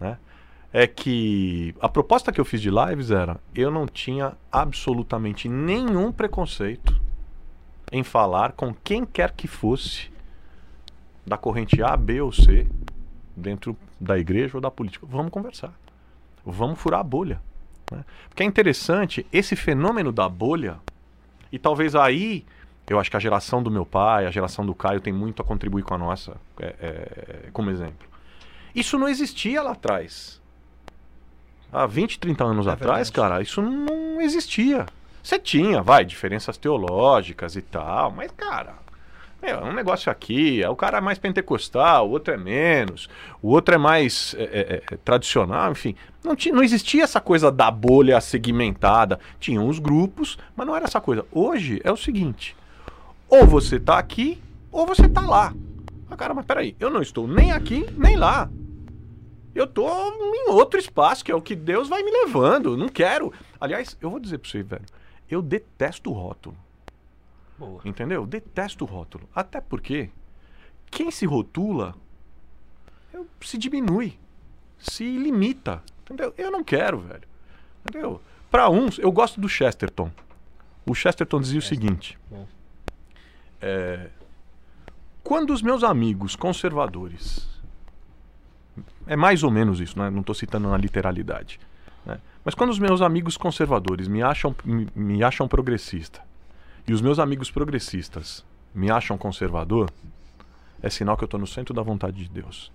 [0.00, 0.18] né?
[0.72, 6.12] É que a proposta que eu fiz de lives era: eu não tinha absolutamente nenhum
[6.12, 7.00] preconceito
[7.90, 10.10] em falar com quem quer que fosse
[11.26, 12.66] da corrente A, B ou C
[13.36, 15.06] dentro da igreja ou da política.
[15.08, 15.72] Vamos conversar.
[16.44, 17.40] Vamos furar a bolha.
[17.90, 18.04] Né?
[18.28, 20.78] Porque é interessante esse fenômeno da bolha
[21.50, 22.44] e talvez aí,
[22.86, 25.44] eu acho que a geração do meu pai, a geração do Caio tem muito a
[25.44, 28.06] contribuir com a nossa, é, é, como exemplo.
[28.74, 30.40] Isso não existia lá atrás.
[31.72, 33.12] Há 20, 30 anos É atrás, verdade.
[33.12, 34.86] cara, isso não existia.
[35.22, 38.74] Você tinha, vai, diferenças teológicas e tal, mas, cara,
[39.42, 43.08] é um negócio aqui, é, o cara é mais pentecostal, o outro é menos,
[43.40, 45.94] o outro é mais é, é, é, tradicional, enfim.
[46.24, 49.20] Não, tinha, não existia essa coisa da bolha segmentada.
[49.38, 51.24] Tinham os grupos, mas não era essa coisa.
[51.30, 52.56] Hoje é o seguinte:
[53.28, 54.42] ou você tá aqui,
[54.72, 55.54] ou você tá lá.
[56.10, 58.50] Ah, cara, mas peraí, eu não estou nem aqui, nem lá.
[59.58, 62.76] Eu tô em outro espaço, que é o que Deus vai me levando.
[62.76, 63.32] Não quero.
[63.60, 64.84] Aliás, eu vou dizer pra você, velho,
[65.28, 66.56] eu detesto o rótulo.
[67.58, 67.80] Boa.
[67.84, 68.24] Entendeu?
[68.24, 69.28] Detesto o rótulo.
[69.34, 70.10] Até porque
[70.92, 71.96] quem se rotula
[73.40, 74.16] se diminui,
[74.78, 75.82] se limita.
[76.02, 76.32] Entendeu?
[76.38, 77.26] Eu não quero, velho.
[77.80, 78.22] Entendeu?
[78.48, 80.08] Para uns, eu gosto do Chesterton.
[80.86, 82.16] O Chesterton dizia o seguinte:
[83.60, 84.08] é,
[85.24, 87.57] quando os meus amigos conservadores,
[89.08, 90.10] é mais ou menos isso, né?
[90.10, 91.58] não estou citando na literalidade,
[92.04, 92.20] né?
[92.44, 96.20] mas quando os meus amigos conservadores me acham, me, me acham progressista
[96.86, 98.44] e os meus amigos progressistas
[98.74, 99.90] me acham conservador,
[100.82, 102.70] é sinal que eu estou no centro da vontade de Deus.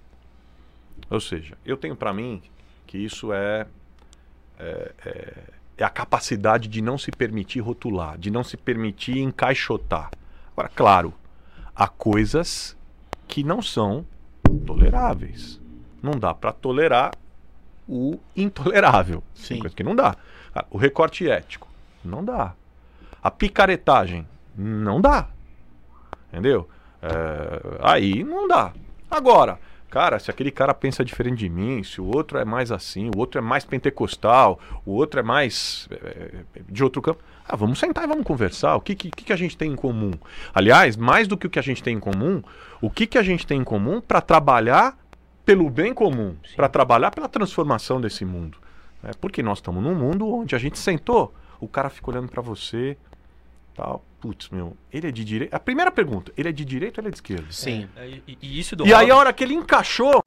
[1.10, 2.42] Ou seja, eu tenho para mim
[2.86, 3.66] que isso é,
[4.60, 5.44] é, é,
[5.78, 10.12] é a capacidade de não se permitir rotular, de não se permitir encaixotar.
[10.52, 11.14] Agora, claro,
[11.76, 12.78] há coisas
[13.28, 14.06] que não são
[14.66, 15.60] toleráveis.
[16.04, 17.14] Não dá para tolerar
[17.88, 19.24] o intolerável.
[19.34, 19.60] Sim.
[19.60, 20.16] coisa que não dá.
[20.70, 21.68] O recorte ético,
[22.04, 22.54] não dá.
[23.22, 25.28] A picaretagem, não dá.
[26.30, 26.68] Entendeu?
[27.02, 28.74] É, aí não dá.
[29.10, 33.10] Agora, cara, se aquele cara pensa diferente de mim, se o outro é mais assim,
[33.16, 37.80] o outro é mais pentecostal, o outro é mais é, de outro campo, ah, vamos
[37.80, 38.76] sentar e vamos conversar.
[38.76, 40.12] O que, que, que a gente tem em comum?
[40.54, 42.42] Aliás, mais do que o que a gente tem em comum,
[42.82, 44.98] o que, que a gente tem em comum para trabalhar
[45.46, 48.58] pelo bem comum, para trabalhar pela transformação desse mundo.
[49.02, 49.12] né?
[49.20, 52.98] Porque nós estamos num mundo onde a gente sentou, o cara fica olhando para você,
[53.76, 54.04] tal.
[54.22, 55.54] Putz, meu, ele é de direita.
[55.54, 57.48] A primeira pergunta, ele é de direita ou ele é de esquerda?
[57.50, 57.90] Sim.
[57.98, 60.22] É, e, e isso do E aí a hora que ele encaixou,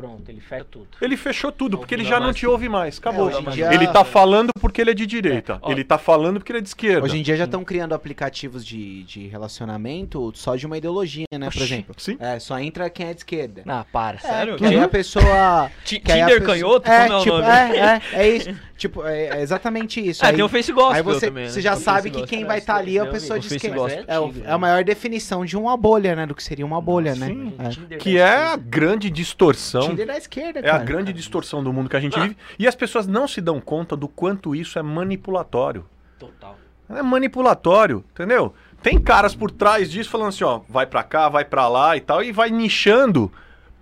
[0.00, 0.88] Pronto, ele fecha tudo.
[1.02, 2.98] ele fechou tudo, porque ele já não te que- ouve mais.
[2.98, 3.28] Acabou.
[3.30, 5.60] É, hoje em dia- Ele tá falando porque ele é de direita.
[5.66, 7.04] Ele tá falando porque ele é de esquerda.
[7.04, 11.50] Hoje em dia já estão criando aplicativos de, de relacionamento só de uma ideologia, né?
[11.50, 11.94] Por exemplo.
[11.98, 12.16] Sim.
[12.18, 13.62] É, só entra quem é de esquerda.
[13.66, 14.18] Ah, para.
[14.18, 14.56] Sério?
[14.56, 15.70] Que aí a pessoa.
[15.84, 16.90] Ti- que aí a Tinder pessoa- canhoto?
[16.90, 17.48] É, Como é o tipo, nome?
[17.48, 18.50] é, é, é isso.
[18.80, 20.24] Tipo, é, é exatamente isso.
[20.24, 21.50] Ah, aí, tem o Face Gospel aí você, também, né?
[21.50, 23.76] você já O sabe que quem vai estar ali é a pessoa de o esquerda.
[23.76, 24.04] Gospel.
[24.08, 26.24] É, o- é a maior definição de uma bolha, né?
[26.24, 27.26] Do que seria uma bolha, né?
[27.26, 27.52] Sim.
[27.90, 27.96] É.
[27.98, 29.89] Que é a grande distorção.
[29.90, 30.84] Tinder da esquerda, É a cara.
[30.84, 32.36] grande distorção do mundo que a gente vive.
[32.58, 35.84] E as pessoas não se dão conta do quanto isso é manipulatório.
[36.18, 36.56] Total.
[36.88, 38.52] É manipulatório, entendeu?
[38.82, 42.00] Tem caras por trás disso falando assim, ó, vai pra cá, vai pra lá e
[42.00, 43.30] tal, e vai nichando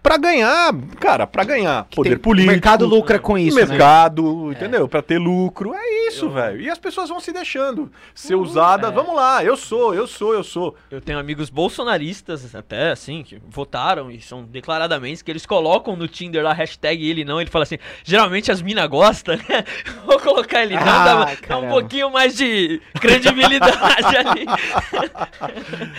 [0.03, 2.51] Pra ganhar, cara, pra ganhar Que poder tem- político.
[2.51, 3.67] O mercado lucra com isso, né?
[3.67, 4.89] mercado, entendeu?
[4.89, 5.75] Pra ter lucro.
[5.75, 6.61] É isso, velho.
[6.61, 8.91] E as pessoas vão se deixando ser usadas.
[8.91, 8.95] é.
[8.95, 10.75] Vamos lá, eu sou, eu sou, eu sou.
[10.91, 16.09] Eu tenho amigos bolsonaristas, até assim, que votaram e são declaradamente que eles colocam no
[16.09, 19.65] Tinder lá, hashtag ele não, ele fala assim, geralmente as minas gostam, né?
[20.07, 23.77] Vou colocar ele não, Ah, dá, dá um pouquinho mais de credibilidade
[24.17, 24.47] ali.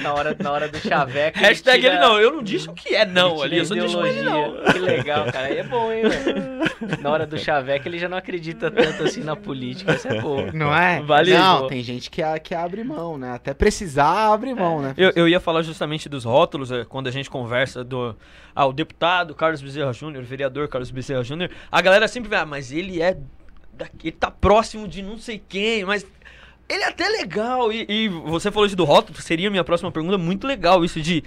[0.01, 1.37] Na hora, na hora do chaveco.
[1.37, 3.75] hashtag tira- ele não, eu não disse o que é não ele ali, eu só
[3.75, 3.88] disse
[4.71, 5.47] Que legal, cara.
[5.47, 6.59] Aí é bom, hein, velho?
[7.01, 9.93] Na hora do chaveco ele já não acredita tanto assim na política.
[9.95, 10.49] Isso é bom.
[10.53, 11.01] Não é?
[11.01, 13.31] Vale, não, tem gente que, que abre mão, né?
[13.33, 14.93] Até precisar, abre mão, né?
[14.97, 18.15] Eu, eu ia falar justamente dos rótulos, é, quando a gente conversa do.
[18.55, 22.35] Ah, o deputado Carlos Bezerra Júnior, o vereador Carlos Bezerra Júnior, a galera sempre vê,
[22.37, 23.17] ah, mas ele é.
[23.73, 26.05] daqui- Ele tá próximo de não sei quem, mas.
[26.67, 27.71] Ele é até legal.
[27.73, 31.01] E, e você falou isso do rótulo, seria a minha próxima pergunta, muito legal isso
[31.01, 31.23] de.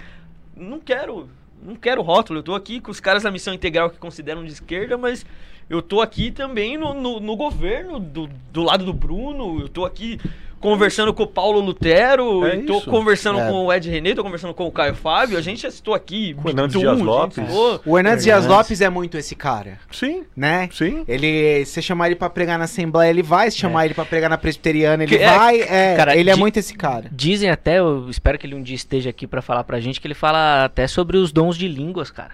[0.55, 1.29] Não quero.
[1.65, 4.51] Não quero rótulo, eu tô aqui com os caras da missão integral que consideram de
[4.51, 5.25] esquerda, mas
[5.69, 9.85] eu tô aqui também no, no, no governo, do, do lado do Bruno, eu tô
[9.85, 10.19] aqui
[10.63, 12.89] conversando com o Paulo Lutero, É tô isso.
[12.89, 13.47] conversando É.
[13.49, 16.33] com o Ed René, tô conversando com o Caio Fábio, a gente estou aqui.
[16.33, 17.37] Com o Hernandes Dias Lopes.
[17.85, 18.57] O Hernandes Dias Hernandes.
[18.57, 20.67] Lopes é muito esse cara, Sim, né?
[20.71, 21.03] sim.
[21.07, 23.51] Ele, se chamar ele pra pregar na Assembleia, ele vai.
[23.51, 25.61] Se chamar ele pra pregar na Presbiteriana, ele Que é- vai.
[25.61, 27.05] É, cara, ele é muito esse cara.
[27.11, 30.07] Dizem até, eu espero que ele um dia esteja aqui pra falar pra gente, que
[30.07, 32.31] ele fala até sobre os dons de línguas, cara.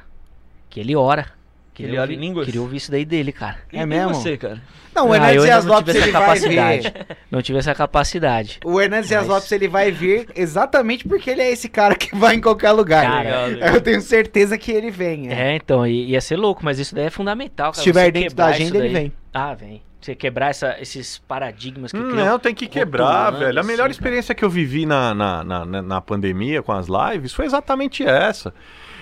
[0.69, 1.38] Que ele ora.
[1.84, 2.45] Ele em ouvir- línguas?
[2.45, 3.57] Queria ouvir isso daí dele, cara.
[3.71, 4.13] E- É e mesmo?
[4.13, 4.61] você, cara?
[4.95, 6.82] Não, o Ah, Hernandes ainda Dias não Lopes tive ele essa vai capacidade.
[6.82, 7.17] vir.
[7.32, 8.59] Não tive essa capacidade.
[8.65, 12.13] O Hernandes Dias Mas- Lopes ele vai vir exatamente porque ele é esse cara que
[12.15, 13.05] vai em qualquer lugar.
[13.05, 15.32] Cara, Eu tenho certeza que ele vem.
[15.32, 15.51] é.
[15.51, 17.82] É, então, ia ser louco, mas isso daí é fundamental, Se cara.
[17.88, 19.13] estiver você dentro da agenda, ele vem.
[19.34, 19.82] Ah, vem.
[20.01, 22.15] Você quebrar essa- esses paradigmas que criam.
[22.25, 23.59] Não, tem que quebrar, rotulando velho.
[23.59, 27.32] A melhor assim, experiência que eu vivi na, na, na- na pandemia com as lives
[27.34, 28.53] foi exatamente essa.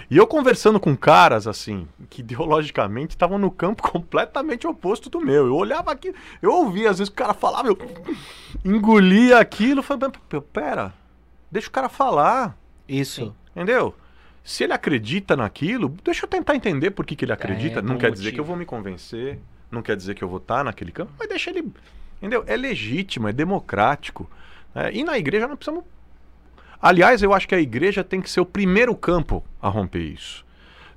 [0.10, 5.48] E eu conversando com caras, assim, que ideologicamente estavam no campo completamente oposto do meu.
[5.48, 7.78] Eu olhava aqui, eu ouvia, às vezes o cara falava, eu
[8.64, 10.94] engolia aquilo, falei, "P- pera,
[11.52, 13.36] deixa o cara falar, Isso.
[13.56, 13.94] Entendeu?
[14.44, 17.80] Se ele acredita naquilo, deixa eu tentar entender por que, que ele acredita.
[17.80, 18.36] É, não quer dizer motivo.
[18.36, 19.40] que eu vou me convencer,
[19.70, 21.70] não quer dizer que eu vou estar naquele campo, mas deixa ele.
[22.22, 22.46] Entendeu?
[22.48, 24.30] É legítimo, é democrático.
[24.74, 24.90] né?
[24.94, 25.84] E na igreja nós precisamos.
[26.82, 30.46] Aliás, eu acho que a igreja tem que ser o primeiro campo a romper isso.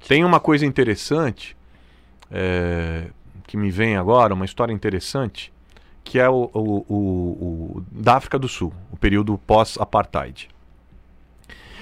[0.07, 1.57] Tem uma coisa interessante
[2.31, 3.07] é,
[3.47, 5.53] que me vem agora, uma história interessante,
[6.05, 10.49] que é o, o- o- o- da África do Sul, o período pós-apartheid.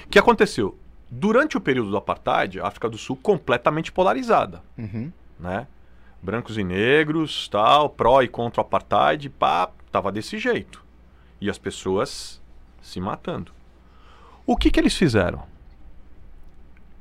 [0.05, 0.77] O que aconteceu?
[1.09, 5.11] Durante o período do apartheid, a África do Sul completamente polarizada, Uhum.
[5.39, 5.67] né?
[6.21, 10.83] Brancos e negros, tal, pró e contra o apartheid, pá, tava desse jeito.
[11.39, 12.41] E as pessoas
[12.81, 13.51] se matando.
[14.49, 15.43] O que que eles fizeram?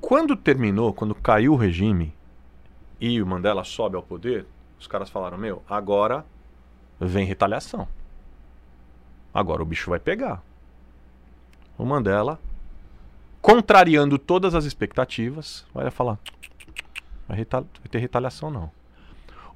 [0.03, 2.12] Quando terminou, quando caiu o regime
[3.01, 4.44] e o Mandela sobe ao poder,
[4.78, 6.26] os caras falaram: "Meu, agora
[7.01, 7.88] vem retaliação.
[9.32, 10.42] Agora o bicho vai pegar."
[11.78, 12.38] O Mandela
[13.40, 16.18] contrariando todas as expectativas, vai falar:
[17.26, 18.70] vai, vai ter retaliação não.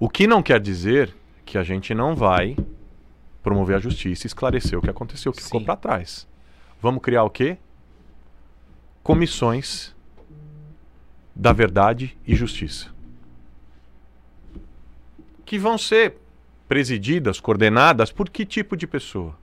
[0.01, 1.15] O que não quer dizer
[1.45, 2.57] que a gente não vai
[3.43, 5.67] promover a justiça e esclarecer o que aconteceu, o que ficou Sim.
[5.67, 6.27] para trás.
[6.81, 7.59] Vamos criar o quê?
[9.03, 9.95] Comissões
[11.35, 12.93] da verdade e justiça.
[15.45, 16.17] Que vão ser
[16.69, 19.37] presididas, coordenadas por que tipo de pessoa?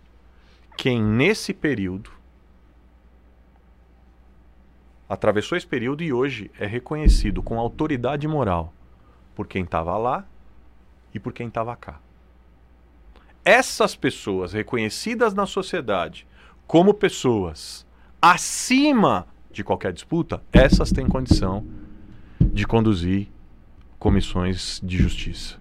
[0.78, 2.10] Quem nesse período
[5.10, 8.74] atravessou esse período e hoje é reconhecido com autoridade moral
[9.36, 10.26] por quem estava lá
[11.14, 12.00] e por quem estava cá.
[13.44, 16.28] Essas pessoas reconhecidas na sociedade
[16.68, 17.86] como pessoas
[18.22, 21.66] acima de qualquer disputa, essas têm condição
[22.40, 23.28] de conduzir
[23.98, 25.58] comissões de justiça,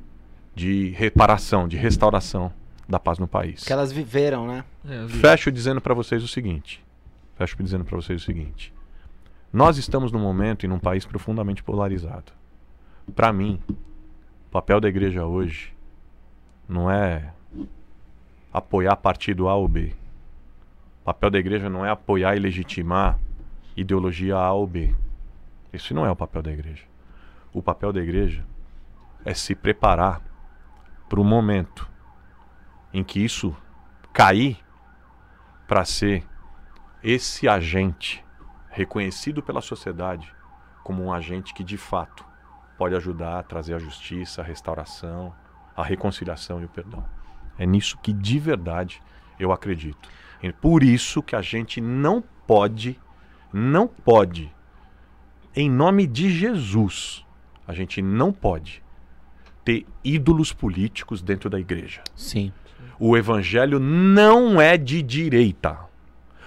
[0.55, 2.53] de reparação, de restauração
[2.89, 3.65] da paz no país.
[3.65, 4.65] Que elas viveram, né?
[4.89, 5.19] É, vi.
[5.19, 6.85] Fecho dizendo para vocês o seguinte.
[7.37, 8.73] Fecho dizendo para vocês o seguinte.
[9.53, 12.33] Nós estamos num momento e num país profundamente polarizado.
[13.15, 15.73] Para mim, o papel da igreja hoje
[16.69, 17.33] não é
[18.53, 19.95] apoiar partido A ou B.
[21.03, 23.19] O papel da igreja não é apoiar e legitimar
[23.81, 24.95] ideologia A ou B.
[25.73, 26.85] Esse não é o papel da igreja.
[27.53, 28.45] O papel da igreja
[29.25, 30.21] é se preparar
[31.09, 31.89] para o momento
[32.93, 33.57] em que isso
[34.13, 34.59] cair
[35.67, 36.25] para ser
[37.03, 38.25] esse agente
[38.71, 40.35] reconhecido pela sociedade
[40.83, 42.25] como um agente que de fato
[42.77, 45.35] pode ajudar a trazer a justiça, a restauração,
[45.77, 47.05] a reconciliação e o perdão.
[47.59, 49.03] É nisso que de verdade
[49.39, 50.09] eu acredito.
[50.61, 52.99] Por isso que a gente não pode,
[53.53, 54.51] não pode
[55.61, 57.25] em nome de Jesus,
[57.67, 58.81] a gente não pode
[59.65, 62.01] ter ídolos políticos dentro da igreja.
[62.15, 62.53] Sim.
[62.97, 65.77] O evangelho não é de direita.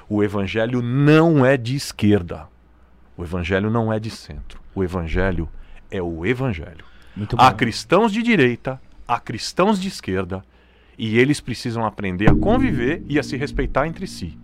[0.07, 2.47] O evangelho não é de esquerda.
[3.17, 4.61] O evangelho não é de centro.
[4.73, 5.49] O evangelho
[5.89, 6.85] é o evangelho.
[7.37, 10.41] Há cristãos de direita, há cristãos de esquerda,
[10.97, 14.39] e eles precisam aprender a conviver e a se respeitar entre si.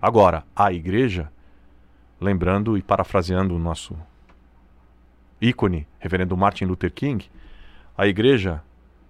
[0.00, 1.28] Agora, a igreja,
[2.22, 3.96] lembrando e parafraseando o nosso
[5.40, 7.28] ícone, reverendo Martin Luther King,
[7.98, 8.62] a igreja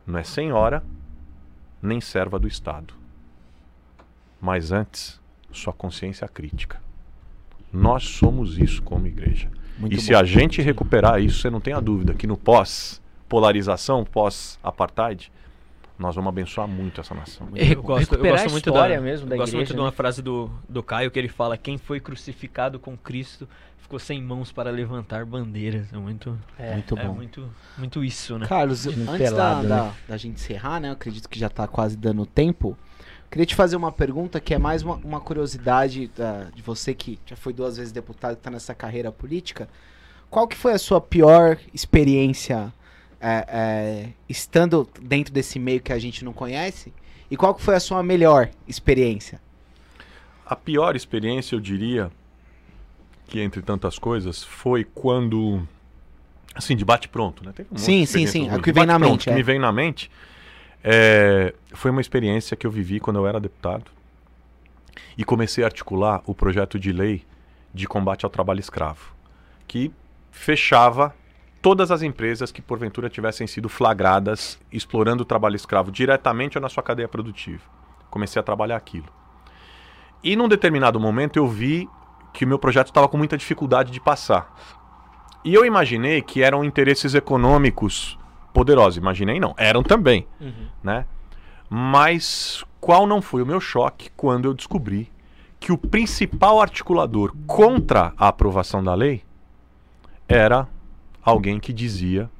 [0.07, 0.83] não é senhora
[1.81, 2.95] nem serva do Estado,
[4.41, 5.21] mas antes
[5.53, 6.81] sua consciência crítica.
[7.73, 9.51] Nós somos isso como igreja.
[9.79, 10.03] Muito e bom.
[10.03, 15.31] se a gente recuperar isso, você não tenha dúvida que no pós-polarização, pós-apartheid,
[15.99, 17.49] nós vamos abençoar muito essa nação.
[17.55, 19.71] Eu gosto, eu recuperar gosto a muito história da, mesmo da eu gosto igreja, muito
[19.71, 19.83] de né?
[19.83, 24.23] uma frase do, do Caio que ele fala: quem foi crucificado com Cristo ficou sem
[24.23, 25.93] mãos para levantar bandeiras.
[25.93, 26.73] É muito, É.
[26.75, 27.15] Muito é bom.
[27.15, 28.47] muito, muito isso, né?
[28.47, 29.91] Carlos, antes pelado, da, né?
[29.91, 30.89] da, da gente encerrar, né?
[30.89, 32.77] Eu acredito que já tá quase dando tempo.
[33.31, 37.19] Queria te fazer uma pergunta que é mais uma, uma curiosidade da- de você que
[37.25, 39.69] já foi duas vezes deputado, que tá nessa carreira política.
[40.29, 42.73] Qual que foi a sua pior experiência
[43.23, 46.93] é, é, estando dentro desse meio que a gente não conhece?
[47.31, 49.41] E qual foi a sua melhor experiência?
[50.45, 52.11] A pior experiência, eu diria,
[53.29, 55.67] que entre tantas coisas, foi quando.
[56.55, 57.53] Assim, de bate-pronto, né?
[57.55, 59.35] Teve um Sim, sim, sim, é o que vem na mente, que é.
[59.35, 60.11] me vem na mente.
[60.85, 63.91] é, foi uma experiência que eu vivi quando eu era deputado
[65.17, 67.25] e comecei a articular o projeto de lei
[67.73, 69.15] de combate ao trabalho escravo,
[69.67, 69.91] que
[70.31, 71.15] fechava
[71.63, 76.69] todas as empresas que porventura tivessem sido flagradas explorando o trabalho escravo diretamente ou na
[76.69, 77.63] sua cadeia produtiva.
[78.11, 79.07] Comecei a trabalhar aquilo.
[80.23, 81.89] E num determinado momento eu vi
[82.33, 84.53] que o meu projeto estava com muita dificuldade de passar.
[85.45, 88.19] E eu imaginei que eram interesses econômicos
[88.53, 88.97] poderosos.
[88.97, 90.67] Imaginei não, eram também, Uhum.
[90.83, 91.07] né?
[91.69, 95.11] Mas qual não foi o meu choque quando eu descobri
[95.59, 99.23] que o principal articulador contra a aprovação da lei
[100.29, 100.69] era
[101.23, 102.31] alguém que dizia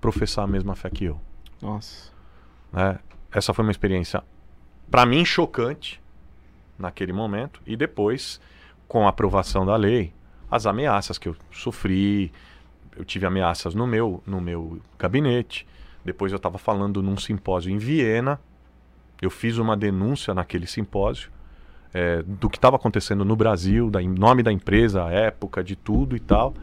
[0.00, 1.20] professar a mesma fé que eu
[1.62, 2.10] Nossa.
[2.72, 2.98] né?
[3.30, 4.22] Essa foi uma experiência,
[4.90, 6.00] para mim, chocante
[6.78, 7.60] naquele momento.
[7.66, 8.40] E depois,
[8.88, 10.12] com a aprovação da lei,
[10.50, 12.32] as ameaças que eu sofri.
[12.96, 15.66] Eu tive ameaças no meu, no meu gabinete.
[16.04, 18.40] Depois eu estava falando num simpósio em Viena.
[19.20, 21.30] Eu fiz uma denúncia naquele simpósio
[21.92, 25.74] eh, do que estava acontecendo no Brasil, da, em nome da empresa, a época, de
[25.74, 26.54] tudo e tal.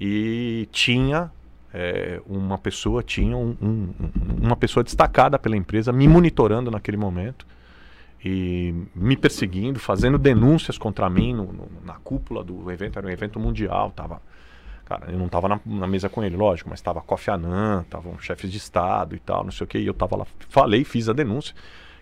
[0.00, 1.30] E tinha
[1.72, 3.66] é, uma pessoa tinha um- um-
[4.00, 7.46] um- uma pessoa destacada pela empresa me monitorando naquele momento
[8.24, 13.10] e me perseguindo, fazendo denúncias contra mim no- no- na cúpula do evento, era um
[13.10, 14.20] evento mundial, tava
[14.86, 18.18] cara, eu não estava na, na mesa com ele, lógico, mas estava Kofi Annan, estavam
[18.18, 21.10] chefes de estado e tal, não sei o que, e eu estava lá, falei, fiz
[21.10, 21.54] a denúncia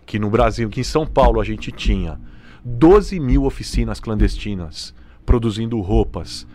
[0.05, 2.17] que no Brasil, que em São Paulo a gente tinha
[2.63, 4.95] 12 mil oficinas clandestinas
[5.25, 6.47] produzindo roupas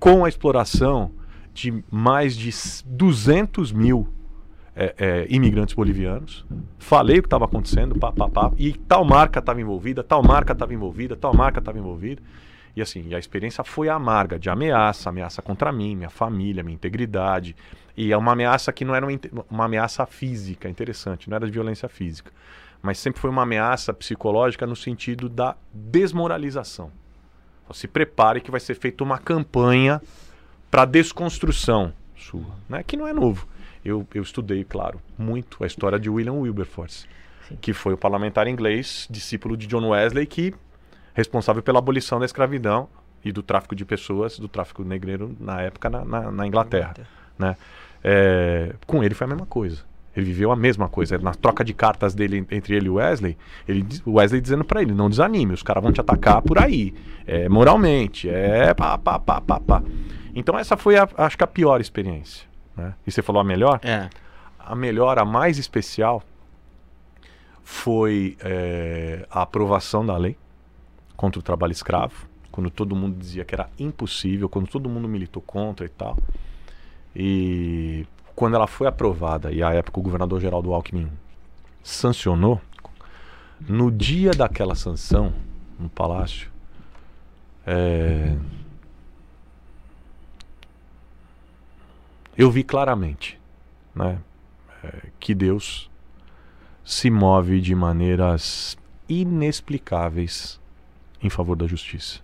[0.00, 1.12] com a exploração
[1.54, 4.08] de mais de s- 200 mil
[4.74, 6.46] é, é, imigrantes bolivianos.
[6.78, 10.52] Falei o que estava acontecendo, pá, pá, pá, e tal marca estava envolvida, tal marca
[10.52, 12.22] estava envolvida, tal marca estava envolvida.
[12.74, 16.74] E assim, e a experiência foi amarga, de ameaça, ameaça contra mim, minha família, minha
[16.74, 17.54] integridade.
[17.96, 19.18] E é uma ameaça que não era uma,
[19.50, 22.32] uma ameaça física, interessante, não era de violência física.
[22.80, 26.90] Mas sempre foi uma ameaça psicológica no sentido da desmoralização.
[27.70, 30.02] Então, Se prepare que vai ser feita uma campanha
[30.70, 32.82] para desconstrução sua, né?
[32.82, 33.46] que não é novo.
[33.84, 37.06] Eu, eu estudei, claro, muito a história de William Wilberforce,
[37.48, 37.56] Sim.
[37.60, 40.52] que foi o parlamentar inglês, discípulo de John Wesley, que
[41.14, 42.88] responsável pela abolição da escravidão
[43.24, 46.94] e do tráfico de pessoas, do tráfico negreiro na época na, na- na Inglaterra.
[47.38, 47.56] Né?
[48.04, 49.82] É, com ele foi a mesma coisa.
[50.20, 51.18] Ele viveu a mesma coisa.
[51.18, 54.92] Na troca de cartas dele entre ele e Wesley, ele, o Wesley dizendo pra ele:
[54.92, 56.94] não desanime, os caras vão te atacar por aí,
[57.26, 59.82] é, moralmente, é pá, pá, pá, pá, pá.
[60.34, 62.46] Então essa foi, a, acho que a pior experiência.
[62.76, 62.94] Né?
[63.06, 63.80] E você falou a melhor?
[63.82, 64.08] É.
[64.58, 66.22] A melhor, a mais especial,
[67.64, 70.36] foi é, a aprovação da lei
[71.16, 75.42] contra o trabalho escravo, quando todo mundo dizia que era impossível, quando todo mundo militou
[75.42, 76.16] contra e tal.
[77.14, 81.10] E quando ela foi aprovada, e à época o governador Geraldo Alckmin
[81.82, 82.60] sancionou,
[83.60, 85.32] no dia daquela sanção,
[85.78, 86.50] no palácio,
[87.66, 88.36] é,
[92.36, 93.38] eu vi claramente
[93.94, 94.18] né,
[94.82, 95.90] é, que Deus
[96.84, 98.76] se move de maneiras
[99.08, 100.58] inexplicáveis
[101.22, 102.20] em favor da justiça.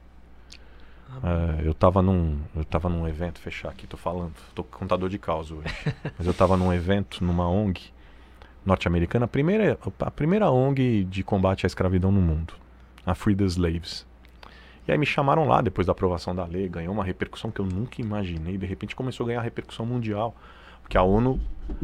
[1.23, 5.19] É, eu estava num, eu tava num evento, fechar aqui, tô falando, tô contador de
[5.19, 5.75] causa hoje.
[6.19, 7.81] Mas eu estava num evento, numa ONG
[8.65, 12.55] norte-americana, a primeira, a primeira ONG de combate à escravidão no mundo,
[13.05, 14.07] a Free the Slaves.
[14.87, 17.65] E aí me chamaram lá depois da aprovação da lei, ganhou uma repercussão que eu
[17.65, 20.35] nunca imaginei, de repente começou a ganhar repercussão mundial,
[20.83, 21.41] porque a ONU,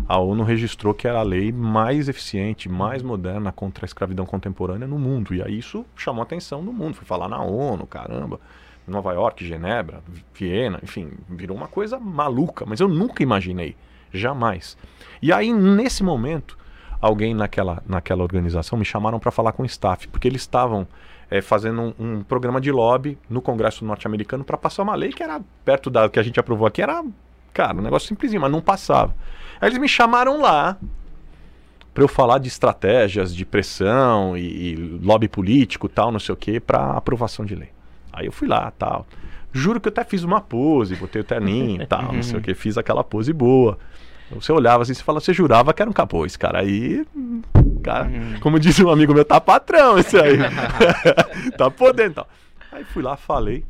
[0.06, 4.86] a ONU registrou que era a lei mais eficiente, mais moderna contra a escravidão contemporânea
[4.86, 5.34] no mundo.
[5.34, 8.38] E aí isso chamou a atenção do mundo, foi falar na ONU, caramba.
[8.86, 10.02] Nova York, Genebra,
[10.34, 13.76] Viena, enfim, virou uma coisa maluca, mas eu nunca imaginei,
[14.12, 14.76] jamais.
[15.20, 16.58] E aí, nesse momento,
[17.00, 20.86] alguém naquela, naquela organização me chamaram para falar com o staff, porque eles estavam
[21.30, 25.22] é, fazendo um, um, programa de lobby no Congresso norte-americano para passar uma lei que
[25.22, 27.04] era perto da que a gente aprovou aqui, era,
[27.52, 29.14] cara, um negócio simplesinho, mas não passava.
[29.60, 30.76] Aí eles me chamaram lá
[31.94, 36.36] para eu falar de estratégias de pressão e, e lobby político, tal, não sei o
[36.36, 37.70] que, para aprovação de lei.
[38.12, 39.06] Aí eu fui lá, tal.
[39.52, 42.42] Juro que eu até fiz uma pose, botei o terninho e tal, não sei o
[42.42, 43.78] que, fiz aquela pose boa.
[44.30, 46.26] Você olhava assim, você falava, você jurava que era um capô.
[46.38, 47.06] cara aí,
[47.82, 48.40] cara, uhum.
[48.40, 50.38] como disse um amigo meu, tá patrão esse aí.
[51.56, 52.28] tá podendo tal.
[52.72, 53.64] Aí fui lá, falei.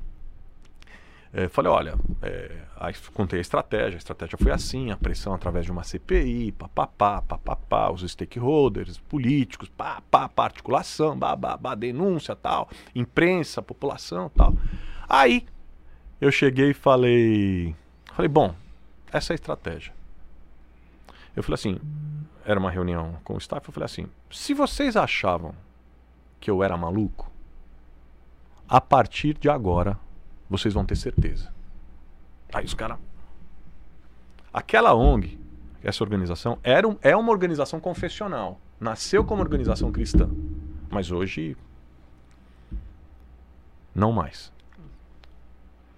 [1.35, 5.65] É, falei, olha, é, aí contei a estratégia, a estratégia foi assim, a pressão através
[5.65, 12.69] de uma CPI, papapá, papapá, os stakeholders, políticos, pá, pá, pá, articulação, babá, denúncia, tal,
[12.95, 14.55] imprensa, população, tal.
[15.09, 15.47] Aí
[16.21, 17.75] eu cheguei e falei,
[18.13, 18.55] falei, bom,
[19.11, 19.95] essa é a estratégia.
[21.35, 21.81] Eu falei assim,
[22.45, 25.55] era uma reunião com o staff, eu falei assim, se vocês achavam
[26.39, 27.33] que eu era maluco,
[28.69, 29.99] a partir de agora
[30.53, 31.53] vocês vão ter certeza.
[32.53, 32.99] Aí os caras.
[34.53, 35.39] Aquela ONG,
[35.83, 38.61] essa organização, era um, é uma organização confessional.
[38.79, 40.31] Nasceu como organização cristã.
[40.91, 41.57] Mas hoje.
[43.95, 44.53] Não mais.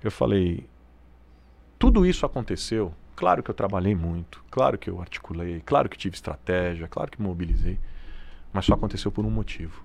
[0.03, 0.67] Eu falei.
[1.79, 6.17] Tudo isso aconteceu Claro que eu trabalhei muito, claro que eu articulei, claro que tive
[6.17, 7.79] estratégia, claro que mobilizei,
[8.53, 9.85] mas só aconteceu por um motivo.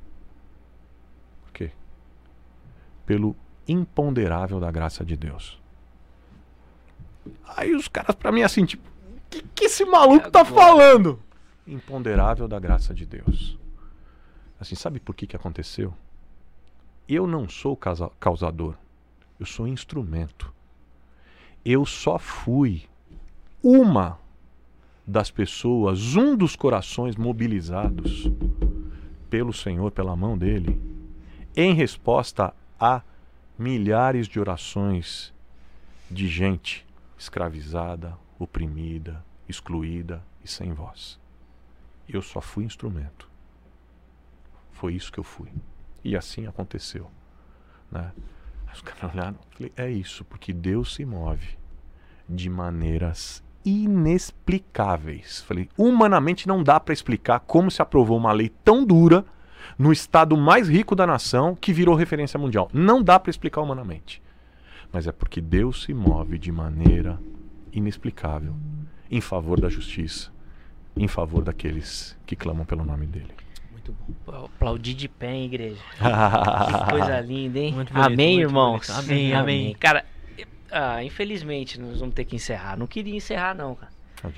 [1.43, 1.71] Por quê?
[3.05, 3.35] Pelo
[3.71, 5.61] imponderável da graça de Deus.
[7.55, 11.19] Aí os caras para mim assim, tipo, o que, que esse maluco tá falando?
[11.67, 13.57] Imponderável da graça de Deus.
[14.59, 15.93] Assim, sabe por que que aconteceu?
[17.07, 17.77] Eu não sou
[18.19, 18.75] causador,
[19.39, 20.53] eu sou instrumento.
[21.63, 22.83] Eu só fui
[23.61, 24.17] uma
[25.05, 28.29] das pessoas, um dos corações mobilizados
[29.29, 30.79] pelo Senhor, pela mão dele,
[31.55, 33.01] em resposta a
[33.59, 35.33] milhares de orações
[36.09, 36.87] de gente
[37.17, 41.19] escravizada, oprimida, excluída e sem voz.
[42.07, 43.29] Eu só fui instrumento.
[44.71, 45.51] Foi isso que eu fui.
[46.03, 47.11] E assim aconteceu.
[47.91, 48.11] Né?
[48.73, 51.57] Os caras olharam, falei, é isso, porque Deus se move
[52.27, 55.41] de maneiras inexplicáveis.
[55.41, 59.25] Falei, humanamente não dá para explicar como se aprovou uma lei tão dura
[59.79, 62.69] no estado mais rico da nação que virou referência mundial.
[62.73, 64.21] Não dá para explicar humanamente.
[64.91, 67.17] Mas é porque Deus se move de maneira
[67.71, 68.53] inexplicável
[69.09, 70.31] em favor da justiça,
[70.97, 73.33] em favor daqueles que clamam pelo nome dele.
[73.71, 74.45] Muito bom.
[74.45, 75.81] Aplaudir de pé, hein, igreja.
[75.97, 77.71] que coisa linda, hein?
[77.71, 78.89] Bonito, amém, irmãos.
[78.89, 79.75] Amém, amém, amém.
[79.79, 80.03] Cara,
[80.69, 82.77] ah, infelizmente, nós vamos ter que encerrar.
[82.77, 83.91] Não queria encerrar, não, cara.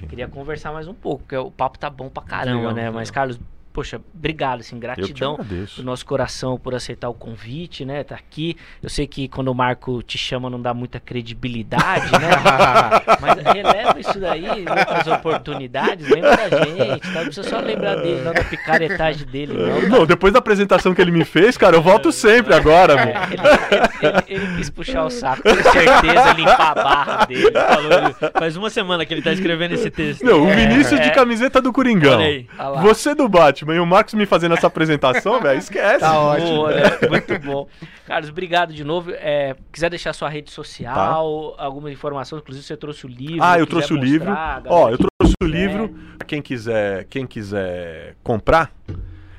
[0.07, 2.81] Queria conversar mais um pouco, porque o papo tá bom pra caramba, legal, né?
[2.81, 2.93] Legal.
[2.93, 3.39] Mas, Carlos,
[3.71, 5.39] poxa, obrigado, assim, gratidão
[5.75, 8.03] do nosso coração por aceitar o convite, né?
[8.03, 8.55] Tá aqui.
[8.81, 12.29] Eu sei que quando o Marco te chama não dá muita credibilidade, né?
[13.21, 17.19] Mas releva isso daí, outras oportunidades, lembra da gente, tá?
[17.19, 19.81] Não precisa só lembrar dele, não da picaretagem dele, não.
[19.81, 19.87] Tá?
[19.87, 23.11] Não, depois da apresentação que ele me fez, cara, eu volto sempre agora, é, ele,
[23.11, 27.51] ele, ele, ele, quis puxar o saco, com certeza, limpar a barra dele.
[27.51, 30.23] Falou, faz uma semana que ele tá escrevendo esse texto.
[30.23, 32.19] Não, o Vinícius é, de camiseta do Coringão.
[32.81, 33.60] Você do Batman.
[33.65, 35.99] Batman e o Marcos me fazendo essa apresentação, velho, esquece.
[35.99, 36.55] Tá ótimo.
[36.55, 36.81] Boa, né?
[37.09, 37.67] Muito bom.
[38.05, 39.11] Carlos, obrigado de novo.
[39.11, 41.63] É, quiser deixar sua rede social, tá.
[41.63, 43.43] alguma informação, inclusive você trouxe o livro.
[43.43, 44.31] Ah, eu trouxe o livro.
[44.67, 45.95] Ó, eu trouxe o livro.
[46.27, 48.71] Quem quiser, quem quiser comprar,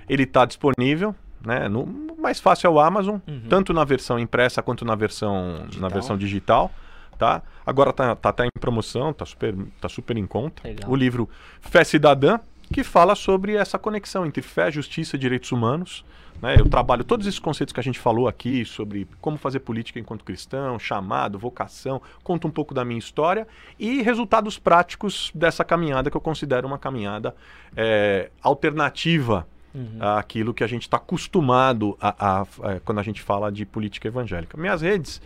[0.09, 1.14] ele está disponível,
[1.44, 1.68] né?
[1.68, 1.86] No
[2.22, 3.42] mais fácil é o Amazon, uhum.
[3.48, 5.80] tanto na versão impressa quanto na versão digital.
[5.80, 6.70] na versão digital.
[7.18, 7.42] Tá?
[7.64, 10.66] Agora tá, tá, tá em promoção, tá super, tá super em conta.
[10.66, 10.90] Legal.
[10.90, 11.28] O livro
[11.60, 12.40] Fé Cidadã,
[12.72, 16.04] que fala sobre essa conexão entre fé, justiça e direitos humanos.
[16.40, 16.56] Né?
[16.58, 20.24] Eu trabalho todos esses conceitos que a gente falou aqui sobre como fazer política enquanto
[20.24, 23.46] cristão, chamado, vocação, conto um pouco da minha história
[23.78, 27.34] e resultados práticos dessa caminhada que eu considero uma caminhada
[27.76, 29.98] é, alternativa uhum.
[30.00, 32.46] àquilo que a gente está acostumado a, a, a,
[32.80, 34.56] quando a gente fala de política evangélica.
[34.56, 35.22] Minhas redes,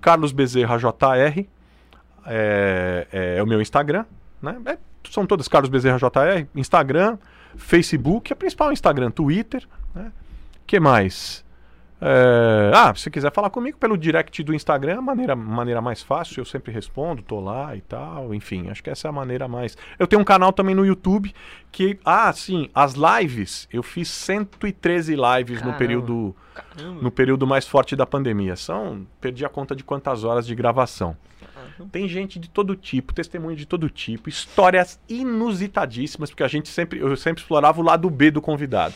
[0.00, 1.46] Carlos Bezerra JR
[2.26, 3.06] é,
[3.36, 4.04] é o meu Instagram,
[4.42, 4.56] né?
[4.66, 4.78] É,
[5.10, 7.18] são todas Carlos Bezerra JR, Instagram,
[7.56, 10.12] Facebook, a principal é Instagram, Twitter, né?
[10.66, 11.44] Que mais?
[12.00, 16.40] É, ah, se quiser falar comigo pelo direct do Instagram, a maneira, maneira mais fácil,
[16.40, 19.76] eu sempre respondo, tô lá e tal, enfim, acho que essa é a maneira mais.
[19.98, 21.34] Eu tenho um canal também no YouTube
[21.72, 25.72] que, ah, sim, as lives, eu fiz 113 lives Caramba.
[25.72, 27.02] no período Caramba.
[27.02, 28.54] no período mais forte da pandemia.
[28.54, 31.16] São, perdi a conta de quantas horas de gravação.
[31.90, 36.98] Tem gente de todo tipo, testemunho de todo tipo, histórias inusitadíssimas, porque a gente sempre,
[37.00, 38.94] eu sempre explorava o lado B do convidado.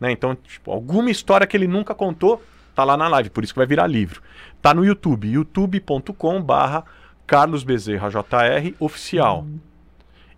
[0.00, 0.12] Né?
[0.12, 2.42] Então, tipo, alguma história que ele nunca contou,
[2.74, 4.22] tá lá na live, por isso que vai virar livro.
[4.60, 6.84] Tá no YouTube, youtube.com barra
[7.26, 9.46] Carlos Bezerra JR oficial.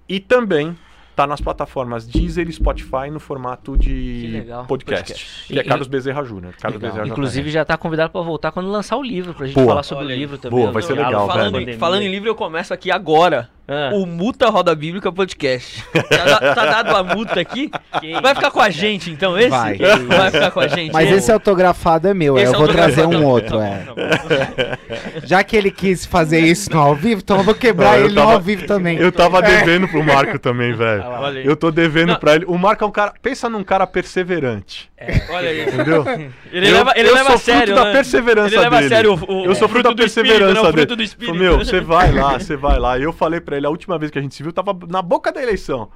[0.09, 0.77] E também
[1.19, 5.47] tá nas plataformas Deezer e Spotify no formato de podcast, Podcast.
[5.49, 6.55] que é E- Carlos Bezerra Júnior.
[6.61, 6.95] Carlos Legal.
[6.97, 9.67] Bezerra Inclusive já tá convidado pra voltar quando lançar o livro, pra gente Boa.
[9.67, 10.19] falar sobre Olha o aí.
[10.21, 10.61] livro também.
[10.61, 13.51] Boa, vai ser legal, falando, falando em livro, eu começço aqui agora.
[13.71, 13.91] Ah.
[13.93, 15.85] O Multa Roda Bíblica Podcast.
[15.93, 17.71] Tá, tá dado a multa aqui?
[18.01, 19.51] Que Vai ficar com a gente, então, esse?
[19.51, 19.77] Vai.
[19.77, 20.91] Vai ficar com a gente.
[20.91, 21.17] Mas É.
[21.17, 23.85] esse autografado é meu, é, Esse eu vou trazer autografado- um outro, Tá é.
[23.85, 25.19] bom, tá bom.
[25.23, 28.05] Já que ele quis fazer isso no ao vivo, então eu vou quebrar Não, eu
[28.07, 28.97] ele no tava- ao vivo também.
[28.97, 31.05] Eu tava devendo pro Marco também, velho.
[31.25, 31.45] Aí.
[31.47, 32.17] Eu tô devendo Não.
[32.19, 32.47] pra ele.
[32.47, 33.13] O Marco é um cara.
[33.21, 34.91] Pensa num cara perseverante.
[35.31, 35.63] Olha aí.
[35.63, 36.05] Entendeu?
[36.51, 37.67] Ele Eu- leva, ele eu leva sou a sério.
[37.67, 37.93] fruto da né?
[37.93, 38.87] perseverança Ele leva dele.
[38.87, 40.39] a sério o, o Eu sou fruto da do espírito, né?
[40.39, 41.03] perseverança O fruto do dele.
[41.07, 41.35] espírito.
[41.35, 42.99] Falei, Meu, você vai lá, você vai lá.
[42.99, 45.03] E eu falei pra ele, a última vez que a gente se viu, tava na
[45.03, 45.91] boca da eleição.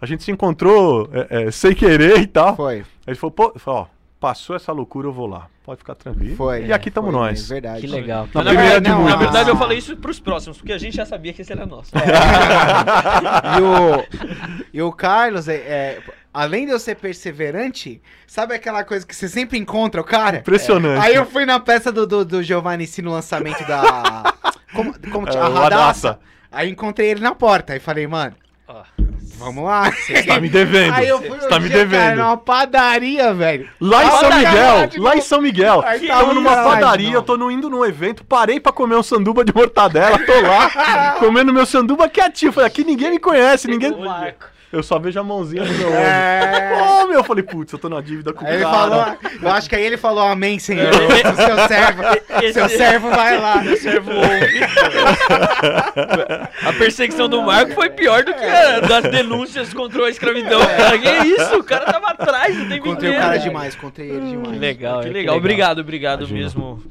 [0.00, 2.56] A gente se encontrou é, é, sem querer e tal.
[2.56, 3.86] Foi, Aí ele falou, pô, falou, ó,
[4.20, 5.48] passou essa loucura, eu vou lá.
[5.64, 6.36] Pode ficar tranquilo.
[6.36, 6.66] foi.
[6.66, 7.50] E aqui estamos nós.
[7.50, 7.80] É verdade.
[7.80, 8.28] Que legal.
[8.34, 9.12] Na primeira não, muitas.
[9.12, 11.64] na verdade, eu falei isso pros próximos, porque a gente já sabia que esse era
[11.64, 11.90] nosso.
[13.58, 14.04] E o,
[14.74, 16.02] e o Carlos, é, é,
[16.32, 20.38] além de eu ser perseverante, sabe aquela coisa que você sempre encontra o cara?
[20.38, 21.02] Impressionante.
[21.02, 24.34] Aí eu fui na peça do, do, do Giovanni C no lançamento da.
[24.74, 25.42] Como, como É, tinha?
[25.44, 26.18] A Radassa.
[26.54, 27.72] Aí encontrei ele na porta.
[27.72, 28.34] Aí falei, mano,
[28.68, 28.82] Ó.
[29.36, 29.90] vamos lá.
[29.90, 30.94] Você tá me devendo.
[30.94, 32.16] Aí eu fui Você tá me dia, cara, devendo.
[32.18, 33.68] numa padaria, velho.
[33.80, 35.82] Lá em São Miguel, tipo, lá em São Miguel.
[35.84, 37.14] aí tá numa um lá, padaria, não.
[37.16, 41.52] eu tô indo num evento, parei pra comer um sanduba de mortadela, tô lá, comendo
[41.52, 42.52] meu sanduba quietinho.
[42.52, 43.92] Falei, aqui ninguém me conhece, ninguém.
[43.92, 44.53] O Marco.
[44.74, 46.00] Eu só vejo a mãozinha no meu ombro.
[46.00, 47.00] É.
[47.00, 49.06] Ô, meu, eu falei, putz, eu tô na dívida com o ele falou,
[49.40, 50.90] eu acho que aí ele falou amém, senhor.
[50.92, 52.02] O seu servo,
[52.52, 53.62] seu servo vai lá.
[53.78, 54.60] servo ouve.
[56.66, 60.60] A perseguição do Marco foi pior do que a das denúncias contra a escravidão.
[60.60, 61.56] Cara, que isso?
[61.56, 64.52] O cara tava atrás o tempo Encontrei o cara demais, encontrei ele demais.
[64.54, 65.00] Que legal.
[65.02, 65.36] Que é, legal.
[65.36, 66.40] Obrigado, obrigado Imagina.
[66.40, 66.82] mesmo.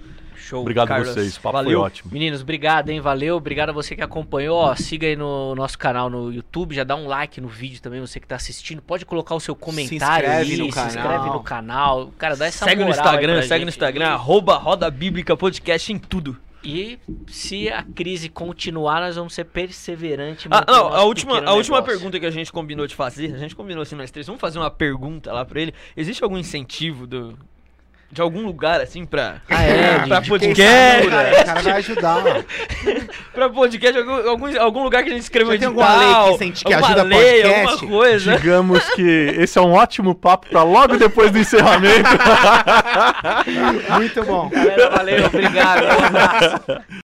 [0.54, 0.62] Show.
[0.62, 1.80] Obrigado a vocês, o papo Valeu.
[1.80, 2.12] foi ótimo.
[2.14, 3.00] Meninos, obrigado, hein?
[3.02, 3.36] Valeu.
[3.36, 4.58] Obrigado a você que acompanhou.
[4.58, 6.76] Ó, siga aí no nosso canal no YouTube.
[6.76, 8.82] Já dá um like no vídeo também, você que tá assistindo.
[8.82, 10.88] Pode colocar o seu comentário inscreve aí, no se canal.
[10.90, 12.14] inscreve no canal.
[12.20, 13.78] Cara, dá essa Segue no Instagram, segue no gente.
[13.80, 16.38] Instagram, arroba Roda Bíblica Podcast em tudo.
[16.64, 16.98] E
[17.28, 20.48] se a crise continuar, nós vamos ser perseverantes.
[20.50, 23.54] Ah, não, a última, a última pergunta que a gente combinou de fazer, a gente
[23.54, 25.74] combinou assim nós três, vamos fazer uma pergunta lá pra ele.
[25.98, 27.38] Existe algum incentivo do,
[28.14, 31.10] de algum lugar assim pra, Ah, é, de- pra de podcast?
[31.10, 32.24] Cara, o cara vai ajudar.
[33.34, 36.64] pra podcast, algum, algum, algum lugar que a gente escreveu edital, alguma lei que sente
[36.64, 37.70] que alguma ajuda lei, podcast?
[37.72, 38.38] alguma coisa.
[38.38, 42.10] Digamos que esse é um ótimo papo pra logo depois do encerramento.
[43.98, 44.50] Muito bom.
[44.50, 45.84] Galera, valeu, obrigado.
[45.86, 47.03] Um abraço.